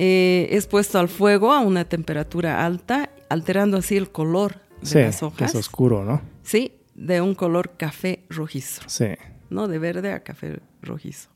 Eh, 0.00 0.48
es 0.52 0.66
puesto 0.68 0.98
al 1.00 1.08
fuego 1.08 1.52
a 1.52 1.58
una 1.60 1.84
temperatura 1.84 2.64
alta, 2.64 3.10
alterando 3.28 3.78
así 3.78 3.96
el 3.96 4.10
color 4.10 4.60
de 4.80 4.86
Sí, 4.86 4.98
las 5.00 5.18
que 5.18 5.24
hojas. 5.24 5.50
es 5.50 5.56
oscuro, 5.56 6.04
¿no? 6.04 6.22
Sí, 6.44 6.72
de 6.94 7.20
un 7.20 7.34
color 7.34 7.72
café 7.76 8.20
rojizo, 8.30 8.82
Sí. 8.86 9.06
¿no? 9.50 9.66
De 9.66 9.78
verde 9.80 10.12
a 10.12 10.20
café 10.22 10.60
rojizo. 10.82 11.28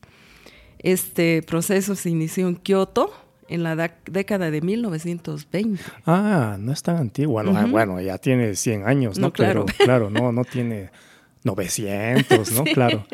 Este 0.79 1.41
proceso 1.43 1.95
se 1.95 2.09
inició 2.09 2.47
en 2.47 2.55
Kioto 2.55 3.13
en 3.49 3.63
la 3.63 3.75
da- 3.75 3.97
década 4.05 4.49
de 4.49 4.61
1920. 4.61 5.81
Ah, 6.05 6.55
no 6.57 6.71
es 6.71 6.81
tan 6.83 6.95
antiguo. 6.97 7.33
Bueno, 7.33 7.53
ah, 7.57 7.63
Ujú. 7.63 7.71
bueno, 7.71 7.99
ya 8.01 8.17
tiene 8.17 8.55
100 8.55 8.87
años, 8.87 9.17
¿no? 9.19 9.27
No, 9.27 9.33
claro. 9.33 9.65
Pero, 9.65 9.77
claro, 9.85 10.09
no, 10.09 10.31
no 10.31 10.45
tiene 10.45 10.89
900, 11.43 12.51
¿no? 12.53 12.63
Claro. 12.65 13.05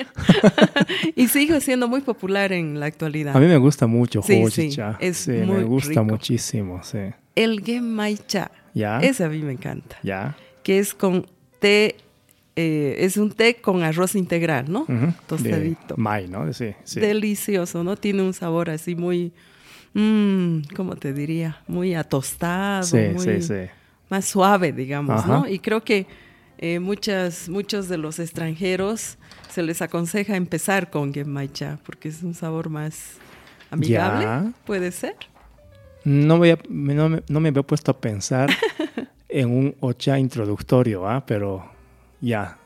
y 1.16 1.28
sigue 1.28 1.60
siendo 1.62 1.88
muy 1.88 2.02
popular 2.02 2.52
en 2.54 2.80
la 2.80 2.86
actualidad. 2.88 3.36
A 3.36 3.40
mí 3.40 3.48
me 3.48 3.58
gusta 3.58 3.88
mucho 3.88 4.22
Sí, 4.22 4.42
hojicha. 4.44 4.98
sí, 5.00 5.06
es 5.06 5.18
Sí, 5.18 5.32
muy 5.32 5.58
me 5.58 5.64
gusta 5.64 5.90
rico. 5.90 6.04
muchísimo, 6.04 6.82
sí. 6.84 7.00
El 7.36 7.62
gemaicha, 7.64 8.52
¿Ya? 8.74 9.00
ese 9.00 9.24
a 9.24 9.30
mí 9.30 9.40
me 9.40 9.54
encanta, 9.54 9.98
¿Ya? 10.04 10.36
que 10.64 10.80
es 10.80 10.94
con 10.94 11.26
té, 11.60 11.96
eh, 12.56 12.96
es 13.00 13.18
un 13.18 13.32
té 13.32 13.56
con 13.56 13.84
arroz 13.84 14.16
integral, 14.16 14.72
¿no? 14.72 14.86
Tostadito. 15.28 15.96
De 15.96 16.02
Mai, 16.02 16.28
¿no? 16.28 16.52
Sí, 16.54 16.74
sí. 16.84 17.00
Delicioso, 17.00 17.84
¿no? 17.84 17.96
Tiene 17.96 18.22
un 18.24 18.34
sabor 18.34 18.70
así 18.70 18.96
muy, 18.96 19.32
mm, 19.94 20.60
¿cómo 20.76 20.96
te 20.98 21.14
diría? 21.14 21.62
Muy 21.68 21.96
atostado, 21.96 22.84
sí, 22.84 22.98
muy 23.14 23.24
sí, 23.26 23.42
sí. 23.42 23.70
más 24.10 24.26
suave, 24.26 24.72
digamos, 24.74 25.22
Ajá. 25.22 25.28
¿no? 25.40 25.48
Y 25.48 25.60
creo 25.60 25.84
que 25.84 26.06
eh, 26.60 26.80
muchas, 26.80 27.50
muchos 27.50 27.88
de 27.90 27.98
los 27.98 28.20
extranjeros 28.20 29.18
se 29.50 29.64
les 29.64 29.82
aconseja 29.82 30.36
empezar 30.36 30.90
con 30.92 31.14
gemaicha 31.14 31.80
porque 31.86 32.10
es 32.10 32.22
un 32.22 32.34
sabor 32.36 32.70
más 32.70 33.14
amigable, 33.72 34.26
Ya. 34.26 34.52
puede 34.66 34.92
ser. 34.92 35.16
No, 36.04 36.38
voy 36.38 36.52
a- 36.52 36.60
no, 36.70 37.10
me, 37.10 37.24
no 37.28 37.40
me 37.40 37.50
había 37.50 37.64
puesto 37.64 37.92
a 37.92 37.98
pensar 38.00 38.50
en 39.30 39.50
un 39.50 39.76
ocha 39.80 40.20
introductorio, 40.20 41.08
¿ah? 41.08 41.26
Pero 41.26 41.70
ya, 42.22 42.58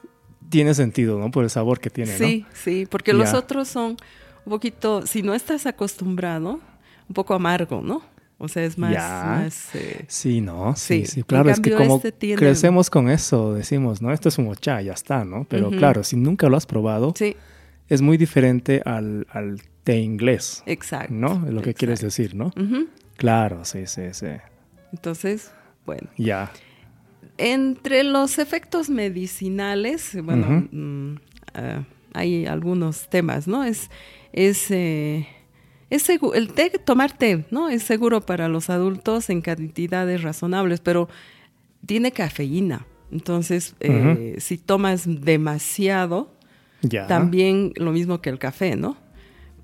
tiene 0.49 0.73
sentido, 0.73 1.17
¿no? 1.19 1.31
Por 1.31 1.43
el 1.43 1.49
sabor 1.49 1.79
que 1.79 1.89
tiene, 1.89 2.17
Sí, 2.17 2.45
sí, 2.53 2.85
porque 2.89 3.13
los 3.13 3.33
otros 3.33 3.67
son 3.67 3.97
un 4.45 4.49
poquito, 4.49 5.05
si 5.07 5.21
no 5.23 5.33
estás 5.33 5.65
acostumbrado, 5.65 6.59
un 7.07 7.13
poco 7.13 7.33
amargo, 7.33 7.81
¿no? 7.81 8.01
O 8.37 8.47
sea, 8.47 8.63
es 8.65 8.77
más, 8.77 9.73
eh. 9.75 10.03
Sí, 10.07 10.41
¿no? 10.41 10.75
Sí, 10.75 11.05
Sí. 11.05 11.23
Claro, 11.23 11.49
es 11.49 11.59
que 11.61 11.71
como 11.73 11.95
este 11.97 12.11
tiene- 12.11 12.35
crecemos 12.37 12.89
con 12.89 13.09
eso, 13.09 13.53
decimos, 13.53 14.01
¿no? 14.01 14.11
Esto 14.11 14.27
es 14.29 14.37
un 14.37 14.47
ocha, 14.47 14.81
ya 14.81 14.93
está, 14.93 15.23
¿no? 15.23 15.45
Pero 15.49 15.69
claro, 15.69 16.03
si 16.03 16.17
nunca 16.17 16.49
lo 16.49 16.57
has 16.57 16.65
probado, 16.65 17.13
sí, 17.15 17.35
es 17.87 18.01
muy 18.01 18.17
diferente 18.17 18.81
al, 18.85 19.27
al 19.31 19.61
té 19.83 19.99
inglés, 19.99 20.63
exacto. 20.65 21.13
¿no? 21.13 21.45
Es 21.47 21.53
lo 21.53 21.61
que 21.61 21.73
quieres 21.73 22.01
decir, 22.01 22.35
¿no? 22.35 22.51
Claro, 23.17 23.63
sí, 23.65 23.85
sí, 23.87 24.01
sí. 24.11 24.27
Entonces, 24.91 25.51
bueno. 25.85 26.09
Ya. 26.17 26.51
Entre 27.37 28.03
los 28.03 28.39
efectos 28.39 28.89
medicinales, 28.89 30.17
bueno, 30.23 30.67
mm, 30.71 31.15
ah, 31.55 31.83
hay 32.13 32.45
algunos 32.45 33.09
temas, 33.09 33.47
¿no? 33.47 33.63
Es, 33.63 33.89
es, 34.33 34.69
eh, 34.69 35.27
es 35.95 36.07
segu- 36.09 36.33
el 36.35 36.53
té, 36.53 36.69
tomar 36.83 37.11
té, 37.11 37.45
¿no? 37.51 37.69
Es 37.69 37.83
seguro 37.83 38.21
para 38.21 38.47
los 38.47 38.69
adultos 38.69 39.29
en 39.29 39.41
cantidades 39.41 40.21
razonables, 40.23 40.79
pero 40.81 41.07
tiene 41.85 42.11
cafeína. 42.11 42.85
Entonces, 43.11 43.75
eh, 43.79 44.35
si 44.39 44.57
tomas 44.57 45.03
demasiado, 45.05 46.31
Ya. 46.81 47.05
también 47.07 47.73
lo 47.75 47.91
mismo 47.91 48.21
que 48.21 48.29
el 48.29 48.39
café, 48.39 48.75
¿no? 48.75 48.97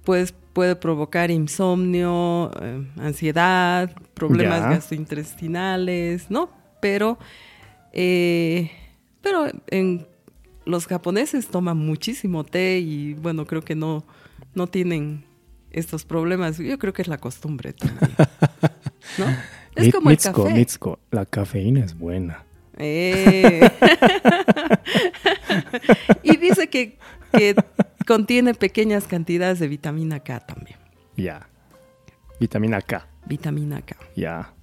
Pues 0.03 0.33
puede 0.53 0.75
provocar 0.75 1.31
insomnio, 1.31 2.51
eh, 2.61 2.85
ansiedad, 2.97 3.91
problemas 4.13 4.61
Ya. 4.61 4.69
gastrointestinales, 4.69 6.29
¿no? 6.29 6.49
Pero, 6.81 7.17
eh, 7.93 8.69
pero 9.21 9.47
en 9.67 10.05
los 10.65 10.85
japoneses 10.85 11.47
toman 11.47 11.77
muchísimo 11.77 12.43
té 12.43 12.79
y 12.79 13.13
bueno, 13.15 13.45
creo 13.45 13.61
que 13.63 13.75
no, 13.75 14.05
no 14.53 14.67
tienen 14.67 15.23
estos 15.71 16.05
problemas. 16.05 16.57
Yo 16.57 16.77
creo 16.79 16.93
que 16.93 17.01
es 17.01 17.07
la 17.07 17.17
costumbre 17.17 17.73
también, 17.73 18.11
¿no? 19.17 19.25
Es 19.75 19.93
como 19.93 20.09
el 20.09 20.17
café. 20.17 20.53
Mitsuko, 20.53 20.99
la 21.11 21.25
cafeína 21.25 21.85
es 21.85 21.97
buena. 21.97 22.45
Eh. 22.77 23.69
y 26.23 26.37
dice 26.37 26.69
que, 26.69 26.97
que 27.33 27.55
contiene 28.07 28.53
pequeñas 28.53 29.05
cantidades 29.05 29.59
de 29.59 29.67
vitamina 29.67 30.21
K 30.21 30.39
también. 30.39 30.77
Ya. 31.15 31.47
Vitamina 32.39 32.81
K. 32.81 33.07
Vitamina 33.25 33.81
K. 33.81 33.97
Ya. 34.15 34.53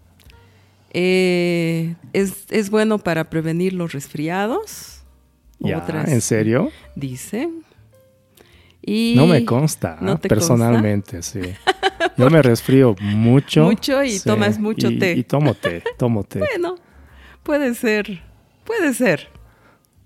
Eh, 0.92 1.94
es, 2.14 2.46
es 2.50 2.70
bueno 2.70 2.98
para 2.98 3.28
prevenir 3.28 3.74
los 3.74 3.92
resfriados. 3.92 5.02
Ya. 5.58 5.84
¿En 6.06 6.20
serio? 6.20 6.70
Dice. 6.94 7.50
Y 8.88 9.14
No 9.16 9.26
me 9.26 9.44
consta, 9.44 9.98
¿No 10.00 10.16
te 10.16 10.28
personalmente, 10.28 11.20
sí. 11.22 11.40
Yo 12.16 12.30
me 12.30 12.40
resfrío 12.40 12.94
mucho. 13.00 13.64
Mucho 13.64 14.02
y 14.04 14.18
tomas 14.20 14.58
mucho 14.58 14.88
y- 14.90 14.98
té. 14.98 15.12
Y 15.14 15.24
tomo 15.24 15.54
té, 15.54 15.82
tomo 15.98 16.22
té. 16.24 16.38
Bueno, 16.38 16.76
puede 17.42 17.74
ser. 17.74 18.22
Puede 18.64 18.94
ser. 18.94 19.28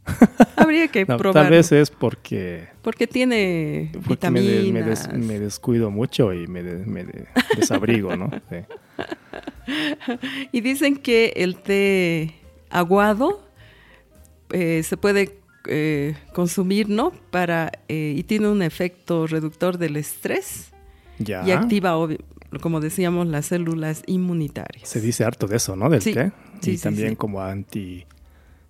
Habría 0.56 0.88
que 0.88 1.04
No, 1.04 1.18
probar. 1.18 1.44
tal 1.44 1.50
vez 1.52 1.70
es 1.72 1.90
porque, 1.90 2.68
Porque 2.82 3.06
tiene 3.06 3.92
porque 4.06 4.30
me, 4.30 4.40
de- 4.40 4.46
me 4.72 4.80
vitaminas. 4.80 5.08
des- 5.12 5.18
me 5.26 5.38
descuido 5.38 5.90
mucho 5.90 6.32
y 6.32 6.46
me, 6.46 6.62
de- 6.62 6.84
me 6.86 7.04
de- 7.04 7.26
desabrigo, 7.56 8.16
¿no? 8.16 8.30
Sí. 8.48 8.56
Y 10.52 10.60
dicen 10.62 10.96
que 10.96 11.32
el 11.36 11.56
té 11.56 12.34
aguado 12.70 13.46
eh, 14.52 14.82
se 14.82 14.96
puede 14.96 15.38
eh, 15.66 16.14
consumir, 16.32 16.88
¿no? 16.88 17.12
Para, 17.30 17.70
eh, 17.88 18.14
y 18.16 18.22
tiene 18.24 18.48
un 18.48 18.62
efecto 18.62 19.26
reductor 19.26 19.78
del 19.78 19.96
estrés 19.96 20.70
Ya. 21.18 21.46
y 21.46 21.50
activa, 21.52 21.94
como 22.60 22.80
decíamos, 22.80 23.26
las 23.26 23.46
células 23.46 24.02
inmunitarias. 24.06 24.88
Se 24.88 25.00
dice 25.00 25.24
harto 25.24 25.46
de 25.46 25.56
eso, 25.56 25.76
¿no? 25.76 25.88
Del 25.90 26.02
Sí, 26.02 26.14
té. 26.14 26.32
sí, 26.60 26.72
y 26.72 26.76
sí, 26.76 26.82
también 26.82 27.14
como 27.14 27.40
anti... 27.42 28.04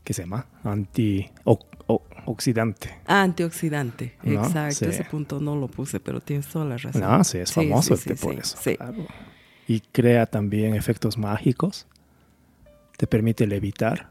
¿Qué 0.05 0.15
se 0.15 0.23
llama? 0.23 0.47
Antioxidante. 0.65 2.91
Ah, 3.07 3.23
antioxidante, 3.23 4.15
No, 4.23 4.45
exacto. 4.45 4.75
sí. 4.77 4.85
Ese 4.87 5.05
punto 5.05 5.41
no 5.41 5.57
lo 5.57 5.69
puse, 5.69 6.01
pero 6.01 6.21
tienes 6.21 6.47
toda 6.47 6.65
la 6.65 6.77
razón. 6.77 7.03
No, 7.03 7.23
sí, 7.25 7.39
es 7.39 7.53
famoso 7.53 7.95
el 7.95 8.01
té 8.01 8.15
por 8.17 8.35
eso. 8.35 8.59
claro. 8.77 9.07
Y 9.67 9.81
crea 9.81 10.27
también 10.27 10.75
efectos 10.75 11.17
mágicos. 11.17 11.87
Te 12.97 13.07
permite 13.07 13.47
levitar. 13.47 14.11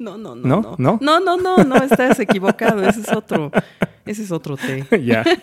No, 0.00 0.16
no, 0.18 0.34
no, 0.34 0.60
¿No? 0.62 0.76
no. 0.78 0.98
¿No? 1.00 1.36
No, 1.36 1.56
no, 1.64 1.76
estás 1.76 2.18
equivocado. 2.26 2.82
Ese 2.82 3.02
es 3.02 3.12
otro, 3.12 3.52
ese 4.06 4.22
es 4.24 4.32
otro 4.32 4.56
té. 4.56 4.84
ya. 5.04 5.22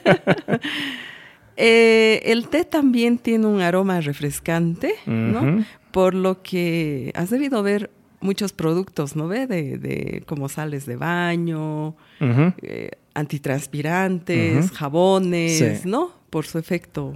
Eh, 1.59 2.21
el 2.31 2.49
té 2.49 2.65
también 2.65 3.17
tiene 3.17 3.47
un 3.47 3.61
aroma 3.61 3.99
refrescante, 3.99 4.93
¿no? 5.07 5.65
Por 5.89 6.13
lo 6.13 6.43
que 6.43 7.11
has 7.15 7.31
debido 7.31 7.63
ver 7.63 7.89
muchos 8.19 8.53
productos, 8.53 9.15
¿no 9.15 9.27
ve? 9.27 9.47
De, 9.47 9.79
de 9.79 10.21
como 10.27 10.49
sales 10.49 10.85
de 10.85 10.97
baño, 10.97 11.95
eh, 12.19 12.91
antitranspirantes, 13.15 14.69
jabones, 14.69 15.79
Sí. 15.81 15.89
¿no? 15.89 16.11
Por 16.29 16.45
su 16.45 16.59
efecto 16.59 17.15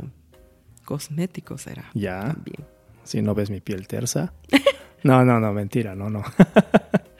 cosmético 0.86 1.60
será 1.60 1.92
Ya. 1.94 2.36
Si 3.04 3.22
no 3.22 3.36
ves 3.36 3.52
mi 3.52 3.62
piel 3.62 3.88
tersa. 3.88 4.34
No, 5.04 5.24
no, 5.24 5.40
no, 5.40 5.54
mentira, 5.54 5.94
no, 5.94 6.10
no. 6.10 6.24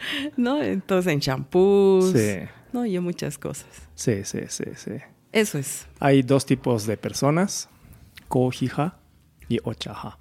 ¿No? 0.38 0.62
Entonces 0.62 1.12
en 1.14 1.20
champús, 1.20 2.12
Sí, 2.14 2.40
¿no? 2.74 2.86
Y 2.86 2.96
en 2.96 3.04
muchas 3.04 3.38
cosas. 3.38 3.68
sí, 3.96 4.24
sí, 4.24 4.40
sí, 4.48 4.66
sí. 4.76 4.92
Eso 5.32 5.58
es. 5.58 5.88
Hay 6.00 6.24
dos 6.24 6.46
tipos 6.46 6.86
de 6.86 6.98
personas, 6.98 7.70
kohija 8.28 8.98
y 9.48 9.60
ochaja. 9.64 10.18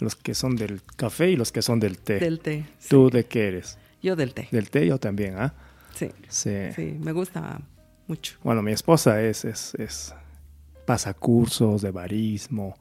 Los 0.00 0.16
que 0.16 0.34
son 0.34 0.56
del 0.56 0.80
café 0.96 1.30
y 1.30 1.36
los 1.36 1.52
que 1.52 1.62
son 1.62 1.78
del 1.78 1.98
té. 1.98 2.18
Del 2.18 2.40
té. 2.40 2.64
¿Tú 2.88 3.10
de 3.10 3.26
qué 3.26 3.48
eres? 3.48 3.78
Yo 4.02 4.16
del 4.16 4.32
té. 4.34 4.48
Del 4.50 4.70
té 4.70 4.86
yo 4.86 4.98
también, 4.98 5.36
¿ah? 5.38 5.54
Sí. 5.94 6.10
Sí. 6.28 6.50
Sí, 6.74 6.96
me 7.00 7.12
gusta 7.12 7.60
mucho. 8.06 8.38
Bueno, 8.42 8.62
mi 8.62 8.72
esposa 8.72 9.22
es, 9.22 9.44
es, 9.44 9.74
es 9.74 10.14
pasa 10.86 11.12
cursos 11.14 11.82
de 11.82 11.90
barismo, 11.90 12.76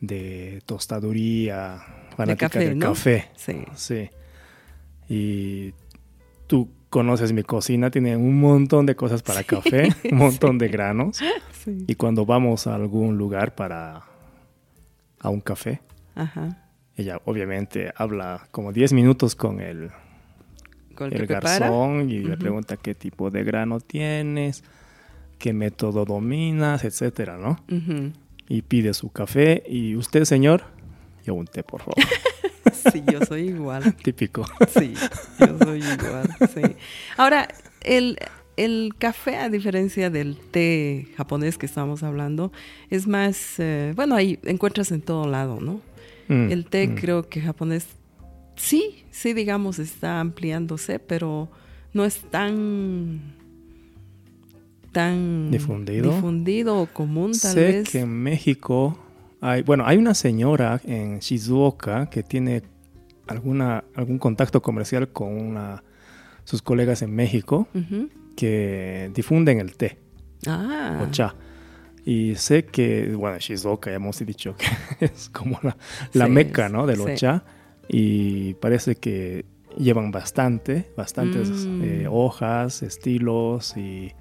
de 0.00 0.62
tostaduría, 0.66 1.82
fanática 2.16 2.48
café, 2.48 2.64
del 2.64 2.78
¿no? 2.78 2.86
café. 2.88 3.30
Sí. 3.36 3.64
Sí. 3.74 4.10
Y 5.08 5.72
tú 6.46 6.68
conoces 6.90 7.32
mi 7.32 7.42
cocina, 7.42 7.90
tiene 7.90 8.16
un 8.16 8.40
montón 8.40 8.86
de 8.86 8.96
cosas 8.96 9.22
para 9.22 9.44
café, 9.44 9.88
un 10.10 10.18
montón 10.18 10.58
de 10.58 10.68
granos. 10.68 11.18
Sí. 11.52 11.84
Y 11.86 11.94
cuando 11.96 12.24
vamos 12.26 12.66
a 12.66 12.74
algún 12.74 13.18
lugar 13.18 13.54
para 13.54 14.02
a 15.20 15.28
un 15.30 15.40
café, 15.40 15.80
Ajá. 16.14 16.68
ella 16.96 17.20
obviamente 17.24 17.92
habla 17.96 18.46
como 18.50 18.72
10 18.72 18.92
minutos 18.92 19.34
con 19.34 19.60
el, 19.60 19.90
Con 20.94 21.12
el 21.12 21.26
garzón 21.26 22.08
y 22.10 22.20
le 22.20 22.36
pregunta 22.36 22.76
qué 22.76 22.94
tipo 22.94 23.30
de 23.30 23.42
grano 23.44 23.80
tienes, 23.80 24.62
qué 25.38 25.52
método 25.52 26.04
dominas, 26.04 26.84
etcétera, 26.84 27.36
¿no? 27.36 27.58
Y 28.48 28.62
pide 28.62 28.94
su 28.94 29.10
café 29.10 29.62
y 29.68 29.96
usted, 29.96 30.24
señor, 30.24 30.62
yo 31.24 31.34
un 31.34 31.46
té, 31.46 31.62
por 31.62 31.80
favor. 31.80 31.96
Sí, 32.92 33.02
yo 33.10 33.24
soy 33.24 33.48
igual. 33.48 33.94
Típico. 34.02 34.44
Sí, 34.68 34.94
yo 35.40 35.58
soy 35.58 35.78
igual. 35.80 36.28
Sí. 36.54 36.62
Ahora, 37.16 37.48
el, 37.82 38.18
el 38.56 38.94
café, 38.98 39.36
a 39.36 39.48
diferencia 39.48 40.10
del 40.10 40.36
té 40.36 41.08
japonés 41.16 41.58
que 41.58 41.66
estamos 41.66 42.02
hablando, 42.02 42.52
es 42.90 43.06
más, 43.06 43.58
eh, 43.58 43.92
bueno, 43.96 44.14
ahí 44.14 44.38
encuentras 44.44 44.90
en 44.92 45.02
todo 45.02 45.26
lado, 45.26 45.60
¿no? 45.60 45.80
Mm, 46.28 46.50
El 46.50 46.64
té 46.66 46.88
mm. 46.88 46.94
creo 46.96 47.28
que 47.28 47.40
japonés 47.40 47.86
sí, 48.56 49.04
sí, 49.10 49.32
digamos, 49.32 49.78
está 49.78 50.20
ampliándose, 50.20 50.98
pero 50.98 51.48
no 51.92 52.04
es 52.04 52.20
tan 52.30 53.20
tan 54.92 55.50
Difundido. 55.50 56.10
difundido 56.14 56.80
o 56.80 56.86
común 56.86 57.32
tal 57.32 57.52
sé 57.52 57.60
vez. 57.60 57.90
que 57.90 58.00
en 58.00 58.08
México 58.08 58.98
hay, 59.42 59.62
bueno, 59.62 59.84
hay 59.86 59.98
una 59.98 60.14
señora 60.14 60.80
en 60.84 61.18
Shizuoka 61.18 62.08
que 62.08 62.22
tiene 62.22 62.62
alguna, 63.26 63.84
algún 63.94 64.18
contacto 64.18 64.62
comercial 64.62 65.08
con 65.08 65.28
una, 65.32 65.82
sus 66.44 66.62
colegas 66.62 67.02
en 67.02 67.14
México 67.14 67.68
que 68.36 69.10
difunden 69.14 69.60
el 69.60 69.76
té, 69.76 69.98
Ah, 70.46 71.02
o 71.02 71.10
cha. 71.10 71.34
Y 72.04 72.36
sé 72.36 72.64
que, 72.66 73.12
bueno, 73.16 73.36
Shizuoka 73.38 73.90
ya 73.90 73.96
hemos 73.96 74.18
dicho 74.24 74.54
que 74.56 74.66
es 75.06 75.28
como 75.30 75.58
la, 75.62 75.76
la 76.12 76.26
Sí, 76.26 76.30
meca, 76.30 76.68
¿no? 76.68 76.86
Del 76.86 76.98
sí. 76.98 77.02
ocha. 77.02 77.42
Y 77.88 78.54
parece 78.54 78.94
que 78.96 79.44
llevan 79.76 80.12
bastante, 80.12 80.92
bastantes 80.96 81.66
Mm. 81.66 81.82
eh, 81.82 82.06
hojas, 82.08 82.82
estilos 82.82 83.76
y 83.76 84.12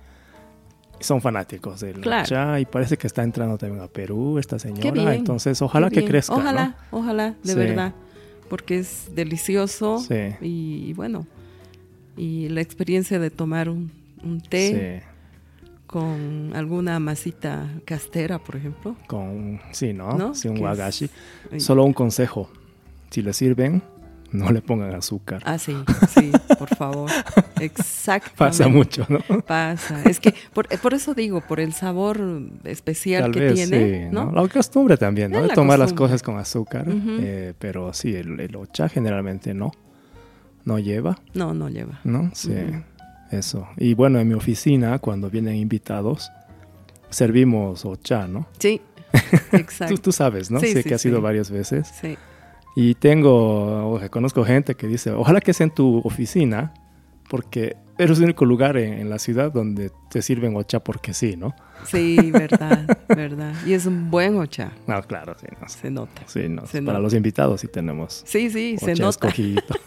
son 1.00 1.22
fanáticos 1.22 1.82
del 1.82 2.00
Claro. 2.02 2.24
ocha. 2.24 2.60
Y 2.60 2.65
parece 2.65 2.98
que 2.98 3.06
está 3.06 3.22
entrando 3.22 3.58
también 3.58 3.84
a 3.84 3.88
Perú 3.88 4.39
esta 4.39 4.58
señora. 4.58 5.13
Entonces, 5.13 5.62
ojalá 5.62 5.89
que 5.91 6.06
crezca, 6.06 6.34
Ojalá, 6.36 6.76
¿no? 6.91 7.00
ojalá, 7.00 7.36
de 7.44 7.54
Sí. 7.54 7.56
verdad. 7.60 7.94
Porque 8.49 8.79
es 8.79 9.10
delicioso 9.15 9.99
Sí. 9.99 10.36
y, 10.41 10.93
bueno, 10.93 11.25
y 12.17 12.47
la 12.49 12.62
experiencia 12.62 13.19
de 13.19 13.29
tomar 13.29 13.69
un, 13.69 13.91
un 14.23 14.39
té 14.41 15.01
Sí. 15.03 15.69
con 15.88 16.51
alguna 16.55 16.99
masita 16.99 17.69
castera, 17.86 18.39
por 18.39 18.55
ejemplo. 18.55 18.95
Con, 19.08 19.60
sí, 19.71 19.93
¿no? 19.93 20.13
¿No? 20.17 20.36
Sí, 20.36 20.47
un 20.47 20.60
wagashi. 20.60 21.10
Solo 21.58 21.84
un 21.86 21.93
consejo. 21.93 22.49
Si 23.12 23.21
le 23.21 23.34
sirven, 23.34 23.81
no 24.31 24.51
le 24.51 24.61
pongan 24.61 24.93
azúcar. 24.93 25.41
Ah, 25.45 25.57
sí, 25.57 25.75
sí, 26.09 26.31
por 26.57 26.73
favor. 26.75 27.09
Exactamente. 27.59 28.38
Pasa 28.38 28.67
mucho, 28.67 29.05
¿no? 29.09 29.19
Pasa. 29.41 30.01
Es 30.03 30.19
que 30.19 30.33
por, 30.53 30.67
por 30.79 30.93
eso 30.93 31.13
digo, 31.13 31.41
por 31.41 31.59
el 31.59 31.73
sabor 31.73 32.19
especial 32.63 33.23
Tal 33.23 33.31
que 33.31 33.39
vez 33.39 33.53
tiene, 33.53 34.05
sí, 34.05 34.09
¿no? 34.11 34.31
La 34.31 34.47
costumbre 34.47 34.97
también, 34.97 35.31
¿no? 35.31 35.41
De 35.41 35.47
la 35.49 35.53
tomar 35.53 35.79
las 35.79 35.93
cosas 35.93 36.21
con 36.21 36.38
azúcar. 36.38 36.85
Eh, 36.88 37.53
pero 37.59 37.93
sí, 37.93 38.15
el, 38.15 38.39
el 38.39 38.55
ocha 38.55 38.89
generalmente 38.89 39.53
no. 39.53 39.71
No 40.65 40.79
lleva, 40.79 41.19
No, 41.35 41.53
no 41.53 41.69
lleva. 41.69 41.99
¿no? 42.03 42.31
Sí, 42.33 42.51
eso. 43.29 43.67
Y 43.77 43.93
bueno, 43.93 44.19
en 44.19 44.27
mi 44.27 44.33
oficina, 44.33 44.97
cuando 44.97 45.29
vienen 45.29 45.55
invitados, 45.57 46.31
servimos 47.11 47.85
ocha, 47.85 48.27
¿no? 48.27 48.47
Sí, 48.57 48.81
Tú, 49.51 49.57
exacto. 49.57 49.97
tú 49.97 50.11
sabes, 50.11 50.49
¿no? 50.51 50.59
Sí, 50.59 50.73
sé 50.73 50.81
sí, 50.81 50.89
que 50.89 50.95
has 50.95 51.01
sí. 51.01 51.09
ido 51.09 51.21
varias 51.21 51.51
veces. 51.51 51.88
Sí. 52.01 52.17
Y 52.75 52.95
tengo, 52.95 53.89
o 53.91 53.99
sea, 53.99 54.09
conozco 54.09 54.43
gente 54.43 54.75
que 54.75 54.88
dice, 54.88 55.11
ojalá 55.11 55.39
que 55.41 55.53
sea 55.53 55.65
en 55.65 55.71
tu 55.73 55.99
oficina, 56.03 56.73
porque 57.29 57.77
eres 57.97 58.17
el 58.17 58.25
único 58.25 58.43
lugar 58.45 58.75
en, 58.77 58.93
en 58.93 59.09
la 59.09 59.17
ciudad 59.17 59.51
donde 59.51 59.91
te 60.11 60.21
sirven 60.21 60.55
ocha 60.57 60.81
porque 60.83 61.13
sí, 61.13 61.38
¿no? 61.38 61.55
Sí, 61.85 62.31
verdad, 62.31 62.85
verdad. 63.07 63.53
Y 63.65 63.73
es 63.73 63.85
un 63.85 64.11
buen 64.11 64.35
ocha, 64.38 64.71
No, 64.88 65.01
claro, 65.03 65.35
sí, 65.39 65.47
no. 65.61 65.69
se 65.69 65.89
nota. 65.91 66.21
Sí, 66.25 66.49
no. 66.49 66.65
Se 66.67 66.81
Para 66.81 66.97
nota. 66.97 66.99
los 66.99 67.13
invitados 67.13 67.61
sí 67.61 67.67
tenemos 67.69 68.23
Sí, 68.25 68.49
sí, 68.49 68.77
se 68.77 68.93
nota. 68.95 69.09
escogidito. 69.09 69.73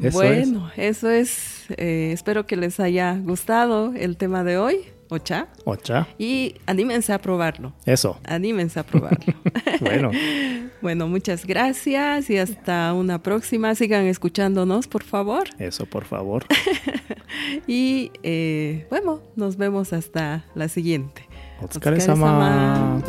Eso 0.00 0.18
bueno, 0.18 0.70
eso 0.76 1.08
es. 1.08 1.64
eh, 1.78 2.10
espero 2.12 2.46
que 2.46 2.56
les 2.56 2.78
haya 2.78 3.16
gustado 3.16 3.94
el 3.96 4.16
tema 4.18 4.44
de 4.44 4.58
hoy, 4.58 4.76
ocha. 5.08 5.48
Ocha, 5.64 6.06
Y 6.18 6.54
anímense 6.66 7.12
a 7.12 7.18
probarlo. 7.18 7.72
eso. 7.86 8.18
Anímense 8.24 8.78
a 8.80 8.82
probarlo. 8.84 9.34
Bueno, 9.80 10.10
bueno, 10.82 11.08
muchas 11.08 11.44
gracias 11.46 12.30
y 12.30 12.38
hasta 12.38 12.92
una 12.94 13.22
próxima. 13.22 13.74
Sigan 13.74 14.04
escuchándonos, 14.06 14.86
por 14.86 15.02
favor. 15.02 15.44
eso 15.58 15.86
por 15.86 16.04
favor. 16.04 16.46
Y 17.66 18.12
eh, 18.22 18.86
bueno, 18.90 19.20
nos 19.36 19.56
vemos 19.56 19.92
hasta 19.92 20.44
la 20.54 20.68
siguiente. 20.68 21.26
Otsukare-sama. 21.60 23.02